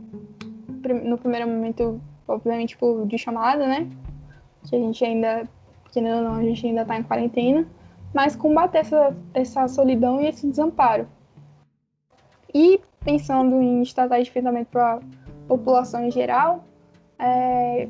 no 1.04 1.18
primeiro 1.18 1.48
momento, 1.48 2.02
obviamente, 2.28 2.78
por 2.78 3.06
de 3.06 3.18
chamada, 3.18 3.68
né? 3.68 3.90
Que 4.68 4.76
a 4.76 4.80
gente 4.80 5.04
ainda, 5.04 5.48
querendo 5.92 6.18
ou 6.18 6.24
não, 6.24 6.36
a 6.36 6.44
gente 6.44 6.66
ainda 6.66 6.82
está 6.82 6.98
em 6.98 7.04
quarentena, 7.04 7.68
mas 8.14 8.36
combater 8.36 8.80
essa, 8.80 9.16
essa 9.34 9.68
solidão 9.68 10.22
e 10.22 10.28
esse 10.28 10.48
desamparo. 10.48 11.08
E 12.54 12.82
pensando 13.04 13.62
em 13.62 13.82
estratégias 13.82 14.26
de 14.26 14.30
enfrentamento 14.32 14.70
para 14.72 14.96
a 14.96 15.00
população 15.48 16.06
em 16.06 16.12
geral, 16.12 16.64
é, 17.18 17.88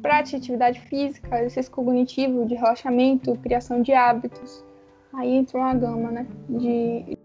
prática 0.00 0.38
de 0.38 0.44
atividade 0.44 0.80
física, 0.80 1.38
exercício 1.38 1.72
cognitivo, 1.72 2.46
de 2.46 2.54
relaxamento, 2.54 3.36
criação 3.38 3.82
de 3.82 3.92
hábitos. 3.92 4.64
Aí 5.12 5.34
entra 5.34 5.58
uma 5.58 5.74
gama 5.74 6.10
né, 6.10 6.26
de. 6.48 7.18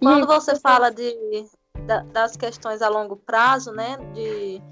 Quando 0.00 0.26
você 0.26 0.58
fala 0.58 0.90
de, 0.90 1.14
das 2.12 2.36
questões 2.36 2.80
a 2.80 2.88
longo 2.88 3.16
prazo, 3.16 3.72
né, 3.72 3.98
de, 4.14 4.62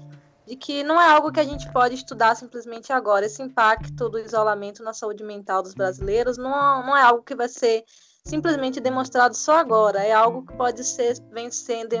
de 0.49 0.55
que 0.55 0.83
não 0.83 0.99
é 0.99 1.07
algo 1.07 1.31
que 1.31 1.39
a 1.39 1.43
gente 1.43 1.71
pode 1.71 1.93
estudar 1.93 2.33
simplesmente 2.33 2.91
agora. 2.91 3.27
Esse 3.27 3.39
impacto 3.39 4.09
do 4.09 4.17
isolamento 4.17 4.81
na 4.81 4.93
saúde 4.93 5.23
mental 5.23 5.61
dos 5.61 5.75
brasileiros 5.75 6.39
não, 6.39 6.49
não 6.83 6.97
é 6.97 7.03
algo 7.03 7.21
que 7.21 7.35
vai 7.35 7.47
ser 7.47 7.85
simplesmente 8.25 8.79
demonstrado 8.79 9.35
só 9.35 9.57
agora, 9.57 9.99
é 9.99 10.11
algo 10.11 10.45
que 10.45 10.53
pode 10.57 10.83
ser 10.83 11.19
vencendo, 11.31 11.95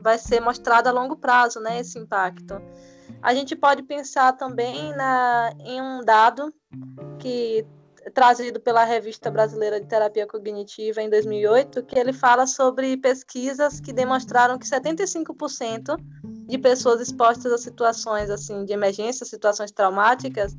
vai 0.00 0.18
ser 0.18 0.40
mostrado 0.40 0.88
a 0.88 0.92
longo 0.92 1.14
prazo, 1.16 1.60
né, 1.60 1.80
esse 1.80 1.98
impacto. 1.98 2.60
A 3.22 3.34
gente 3.34 3.54
pode 3.54 3.82
pensar 3.82 4.32
também 4.32 4.94
na, 4.96 5.52
em 5.58 5.80
um 5.80 6.02
dado 6.02 6.52
que 7.18 7.66
trazido 8.14 8.58
pela 8.58 8.84
Revista 8.84 9.30
Brasileira 9.30 9.78
de 9.78 9.86
Terapia 9.86 10.26
Cognitiva 10.26 11.02
em 11.02 11.10
2008, 11.10 11.82
que 11.82 11.98
ele 11.98 12.14
fala 12.14 12.46
sobre 12.46 12.96
pesquisas 12.96 13.78
que 13.78 13.92
demonstraram 13.92 14.58
que 14.58 14.66
75% 14.66 15.98
de 16.50 16.58
pessoas 16.58 17.00
expostas 17.00 17.52
a 17.52 17.58
situações 17.58 18.28
assim 18.28 18.64
de 18.64 18.72
emergência, 18.72 19.24
situações 19.24 19.70
traumáticas, 19.70 20.56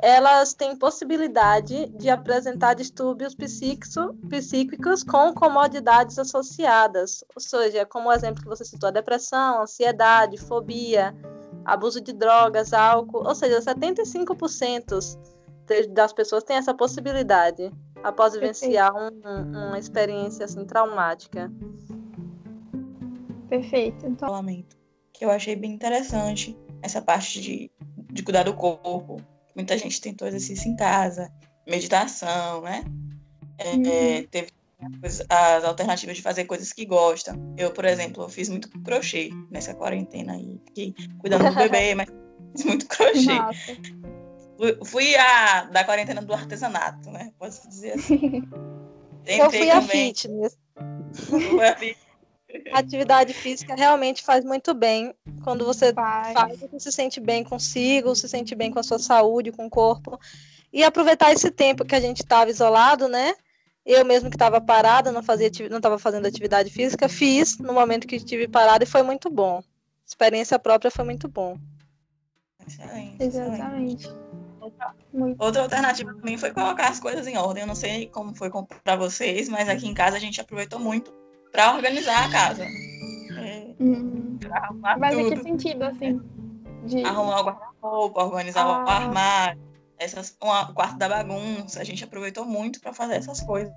elas 0.00 0.52
têm 0.52 0.76
possibilidade 0.76 1.86
de 1.96 2.10
apresentar 2.10 2.74
distúrbios 2.74 3.34
psíquicos 3.34 5.02
com 5.02 5.32
comodidades 5.32 6.18
associadas, 6.18 7.24
ou 7.34 7.40
seja, 7.40 7.86
como 7.86 8.08
o 8.08 8.12
exemplo 8.12 8.42
que 8.42 8.48
você 8.48 8.64
citou, 8.64 8.88
a 8.88 8.92
depressão, 8.92 9.62
ansiedade, 9.62 10.36
fobia, 10.36 11.14
abuso 11.64 12.00
de 12.00 12.12
drogas, 12.12 12.72
álcool, 12.72 13.26
ou 13.26 13.34
seja, 13.34 13.60
75% 13.60 15.18
das 15.90 16.12
pessoas 16.12 16.44
têm 16.44 16.56
essa 16.56 16.74
possibilidade 16.74 17.72
após 18.02 18.34
vivenciar 18.34 18.94
um, 18.94 19.08
uma 19.68 19.78
experiência 19.78 20.44
assim 20.44 20.66
traumática. 20.66 21.50
Perfeito. 23.48 24.06
Então, 24.06 24.28
que 24.44 24.83
eu 25.24 25.30
achei 25.30 25.56
bem 25.56 25.72
interessante 25.72 26.56
essa 26.82 27.00
parte 27.00 27.40
de, 27.40 27.70
de 28.12 28.22
cuidar 28.22 28.44
do 28.44 28.54
corpo, 28.54 29.20
Muita 29.54 29.78
gente 29.78 30.00
tentou 30.00 30.26
exercício 30.26 30.68
em 30.68 30.74
casa, 30.74 31.30
meditação, 31.66 32.62
né? 32.62 32.84
É, 33.56 34.18
é, 34.18 34.22
teve 34.24 34.48
as 35.30 35.64
alternativas 35.64 36.16
de 36.16 36.22
fazer 36.22 36.44
coisas 36.44 36.72
que 36.72 36.84
gosta. 36.84 37.38
Eu, 37.56 37.70
por 37.70 37.84
exemplo, 37.84 38.24
eu 38.24 38.28
fiz 38.28 38.48
muito 38.48 38.68
crochê 38.82 39.30
nessa 39.50 39.72
quarentena 39.72 40.34
aí, 40.34 40.60
fiquei 40.66 40.94
cuidando 41.20 41.48
do 41.48 41.54
bebê, 41.54 41.94
mas 41.94 42.08
fiz 42.52 42.64
muito 42.64 42.86
crochê. 42.88 43.38
Fui, 44.58 44.78
fui 44.84 45.16
a 45.16 45.64
da 45.64 45.84
quarentena 45.84 46.20
do 46.20 46.34
artesanato, 46.34 47.10
né? 47.10 47.32
Posso 47.38 47.68
dizer 47.68 47.92
assim. 47.92 48.42
Tentei 49.24 49.40
eu 49.40 49.50
fui 49.50 49.58
também. 49.60 49.70
a 49.70 49.82
fitness. 49.82 50.58
Foi 51.28 51.68
a 51.68 51.76
fitness. 51.76 52.03
Atividade 52.72 53.32
física 53.32 53.74
realmente 53.74 54.22
faz 54.22 54.44
muito 54.44 54.74
bem. 54.74 55.14
Quando 55.42 55.64
você 55.64 55.92
faz. 55.92 56.32
faz, 56.32 56.60
você 56.60 56.80
se 56.80 56.92
sente 56.92 57.20
bem 57.20 57.42
consigo, 57.42 58.14
se 58.14 58.28
sente 58.28 58.54
bem 58.54 58.70
com 58.70 58.78
a 58.78 58.82
sua 58.82 58.98
saúde, 58.98 59.52
com 59.52 59.66
o 59.66 59.70
corpo. 59.70 60.18
E 60.72 60.82
aproveitar 60.82 61.32
esse 61.32 61.50
tempo 61.50 61.84
que 61.84 61.94
a 61.94 62.00
gente 62.00 62.18
estava 62.18 62.50
isolado, 62.50 63.08
né? 63.08 63.34
Eu 63.84 64.04
mesmo 64.04 64.30
que 64.30 64.36
estava 64.36 64.60
parada, 64.60 65.12
não 65.12 65.22
fazia 65.22 65.50
não 65.68 65.76
estava 65.76 65.98
fazendo 65.98 66.26
atividade 66.26 66.70
física, 66.70 67.08
fiz 67.08 67.58
no 67.58 67.72
momento 67.72 68.06
que 68.06 68.16
estive 68.16 68.48
parada 68.48 68.84
e 68.84 68.86
foi 68.86 69.02
muito 69.02 69.30
bom. 69.30 69.62
Experiência 70.06 70.58
própria 70.58 70.90
foi 70.90 71.04
muito 71.04 71.28
bom. 71.28 71.58
Excelente. 72.66 73.22
Exatamente. 73.22 74.08
Outra, 74.60 74.94
outra 75.38 75.62
alternativa 75.62 76.14
também 76.14 76.38
foi 76.38 76.50
colocar 76.52 76.88
as 76.88 76.98
coisas 76.98 77.26
em 77.26 77.36
ordem. 77.36 77.62
Eu 77.62 77.66
não 77.66 77.74
sei 77.74 78.06
como 78.06 78.34
foi 78.34 78.50
para 78.82 78.96
vocês, 78.96 79.48
mas 79.48 79.68
aqui 79.68 79.86
em 79.86 79.92
casa 79.92 80.16
a 80.16 80.20
gente 80.20 80.40
aproveitou 80.40 80.80
muito 80.80 81.12
para 81.54 81.72
organizar 81.72 82.24
a 82.24 82.30
casa. 82.30 82.64
É, 82.64 83.74
hum. 83.80 84.36
Mas 84.98 85.14
tudo. 85.14 85.20
em 85.20 85.30
que 85.30 85.42
sentido, 85.42 85.84
assim? 85.84 86.20
De... 86.84 87.04
Arrumar 87.04 87.40
o 87.40 87.44
guarda-roupa, 87.44 88.24
organizar 88.24 88.62
ah. 88.62 88.84
o 88.84 88.90
armário, 88.90 89.62
essas, 89.96 90.36
uma, 90.42 90.68
o 90.68 90.74
quarto 90.74 90.98
da 90.98 91.08
bagunça. 91.08 91.80
A 91.80 91.84
gente 91.84 92.02
aproveitou 92.02 92.44
muito 92.44 92.80
para 92.80 92.92
fazer 92.92 93.14
essas 93.14 93.40
coisas. 93.40 93.72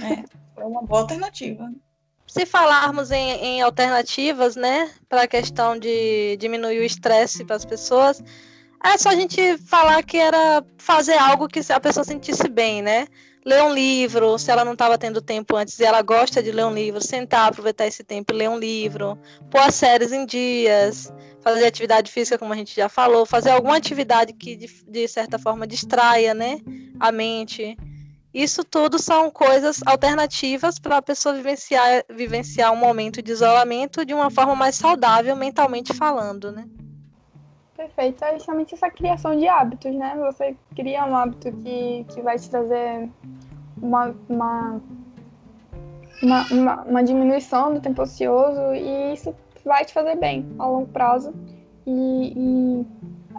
É, 0.00 0.22
foi 0.54 0.64
uma 0.64 0.82
boa 0.82 1.00
alternativa. 1.00 1.68
Se 2.28 2.46
falarmos 2.46 3.10
em, 3.10 3.30
em 3.32 3.60
alternativas, 3.62 4.54
né, 4.54 4.88
para 5.08 5.22
a 5.22 5.28
questão 5.28 5.76
de 5.76 6.36
diminuir 6.36 6.78
o 6.78 6.84
estresse 6.84 7.44
para 7.44 7.56
as 7.56 7.64
pessoas, 7.64 8.22
é 8.84 8.96
só 8.96 9.08
a 9.08 9.16
gente 9.16 9.58
falar 9.58 10.00
que 10.04 10.16
era 10.16 10.64
fazer 10.76 11.18
algo 11.18 11.48
que 11.48 11.60
a 11.72 11.80
pessoa 11.80 12.04
sentisse 12.04 12.48
bem, 12.48 12.82
né? 12.82 13.08
Ler 13.48 13.62
um 13.62 13.72
livro, 13.72 14.38
se 14.38 14.50
ela 14.50 14.64
não 14.64 14.74
estava 14.74 14.98
tendo 14.98 15.22
tempo 15.22 15.56
antes 15.56 15.78
e 15.78 15.84
ela 15.84 16.02
gosta 16.02 16.42
de 16.42 16.52
ler 16.52 16.66
um 16.66 16.74
livro, 16.74 17.00
sentar, 17.00 17.48
aproveitar 17.48 17.86
esse 17.86 18.04
tempo 18.04 18.32
e 18.32 18.36
ler 18.36 18.50
um 18.50 18.58
livro, 18.58 19.18
pôr 19.50 19.60
as 19.60 19.74
séries 19.74 20.12
em 20.12 20.26
dias, 20.26 21.10
fazer 21.40 21.66
atividade 21.66 22.12
física, 22.12 22.38
como 22.38 22.52
a 22.52 22.56
gente 22.56 22.76
já 22.76 22.90
falou, 22.90 23.24
fazer 23.24 23.50
alguma 23.50 23.76
atividade 23.76 24.34
que 24.34 24.54
de, 24.54 24.66
de 24.86 25.08
certa 25.08 25.38
forma 25.38 25.66
distraia, 25.66 26.34
né, 26.34 26.58
a 27.00 27.10
mente. 27.10 27.74
Isso 28.34 28.62
tudo 28.62 28.98
são 28.98 29.30
coisas 29.30 29.80
alternativas 29.86 30.78
para 30.78 30.98
a 30.98 31.02
pessoa 31.02 31.34
vivenciar, 31.34 32.04
vivenciar 32.10 32.70
um 32.70 32.76
momento 32.76 33.22
de 33.22 33.32
isolamento 33.32 34.04
de 34.04 34.12
uma 34.12 34.30
forma 34.30 34.54
mais 34.54 34.76
saudável, 34.76 35.34
mentalmente 35.34 35.94
falando, 35.94 36.52
né? 36.52 36.68
Perfeito. 37.74 38.22
É 38.24 38.34
justamente 38.34 38.74
essa 38.74 38.90
criação 38.90 39.36
de 39.36 39.46
hábitos, 39.46 39.94
né? 39.94 40.14
Você 40.18 40.56
cria 40.74 41.06
um 41.06 41.16
hábito 41.16 41.52
que, 41.52 42.04
que 42.12 42.20
vai 42.20 42.36
te 42.36 42.50
trazer 42.50 43.08
uma, 43.82 44.14
uma, 44.28 44.80
uma, 46.22 46.46
uma, 46.50 46.82
uma 46.82 47.04
diminuição 47.04 47.74
do 47.74 47.80
tempo 47.80 48.02
ocioso 48.02 48.74
e 48.74 49.12
isso 49.12 49.34
vai 49.64 49.84
te 49.84 49.92
fazer 49.92 50.16
bem 50.16 50.46
a 50.58 50.66
longo 50.66 50.88
prazo. 50.88 51.32
E, 51.86 52.32
e 52.36 52.86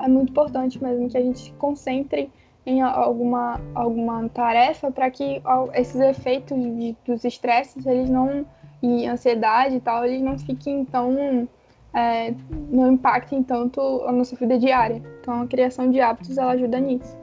é 0.04 0.08
muito 0.08 0.32
importante 0.32 0.82
mesmo 0.82 1.10
que 1.10 1.18
a 1.18 1.22
gente 1.22 1.40
se 1.40 1.52
concentre 1.54 2.32
em 2.66 2.82
alguma, 2.82 3.60
alguma 3.74 4.28
tarefa 4.30 4.92
para 4.92 5.10
que 5.10 5.42
esses 5.74 6.00
efeitos 6.00 6.58
de, 6.58 6.96
dos 7.06 7.24
estresses 7.24 7.86
eles 7.86 8.10
não 8.10 8.46
e 8.82 9.06
ansiedade 9.08 9.76
e 9.76 9.80
tal 9.80 10.06
eles 10.06 10.22
não 10.22 10.38
fiquem 10.38 10.86
tão 10.86 11.48
é, 11.94 12.34
não 12.70 12.92
impactem 12.92 13.42
tanto 13.42 13.82
a 14.06 14.12
nossa 14.12 14.36
vida 14.36 14.58
diária. 14.58 15.02
Então, 15.22 15.42
a 15.42 15.48
criação 15.48 15.90
de 15.90 16.00
hábitos 16.00 16.38
ela 16.38 16.52
ajuda 16.52 16.80
nisso. 16.80 17.18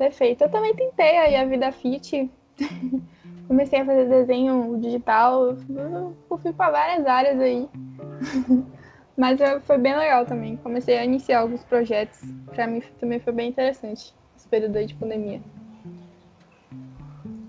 Perfeito. 0.00 0.44
Eu 0.44 0.48
também 0.48 0.74
tentei 0.74 1.18
aí 1.18 1.36
a 1.36 1.44
vida 1.44 1.70
fit. 1.70 2.30
Comecei 3.46 3.80
a 3.80 3.84
fazer 3.84 4.08
desenho 4.08 4.78
digital, 4.80 5.48
eu 5.48 6.38
fui 6.38 6.52
para 6.54 6.70
várias 6.70 7.06
áreas 7.06 7.38
aí. 7.38 7.68
Mas 9.14 9.38
foi 9.66 9.76
bem 9.76 9.94
legal 9.94 10.24
também. 10.24 10.56
Comecei 10.56 10.96
a 10.96 11.04
iniciar 11.04 11.40
alguns 11.40 11.62
projetos. 11.64 12.18
Para 12.46 12.66
mim 12.66 12.82
também 12.98 13.20
foi 13.20 13.34
bem 13.34 13.50
interessante 13.50 14.14
esse 14.34 14.48
período 14.48 14.76
aí 14.76 14.86
de 14.86 14.94
pandemia. 14.94 15.42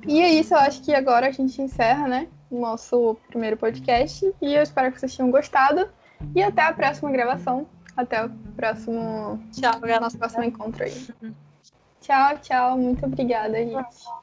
E 0.06 0.20
é 0.20 0.34
isso, 0.34 0.54
eu 0.54 0.60
acho 0.60 0.82
que 0.84 0.94
agora 0.94 1.28
a 1.28 1.32
gente 1.32 1.62
encerra, 1.62 2.06
né? 2.06 2.28
O 2.50 2.60
nosso 2.60 3.16
primeiro 3.30 3.56
podcast. 3.56 4.30
E 4.42 4.54
eu 4.54 4.62
espero 4.62 4.92
que 4.92 5.00
vocês 5.00 5.16
tenham 5.16 5.32
gostado. 5.32 5.88
E 6.36 6.44
até 6.44 6.64
a 6.64 6.74
próxima 6.74 7.12
gravação. 7.12 7.66
Até 7.96 8.26
o 8.26 8.30
próximo. 8.58 9.42
Tchau, 9.54 9.80
Nosso 10.02 10.18
próximo 10.18 10.44
encontro 10.44 10.84
aí. 10.84 11.08
Tchau, 12.02 12.38
tchau. 12.40 12.78
Muito 12.78 13.06
obrigada, 13.06 13.58
gente. 13.58 14.21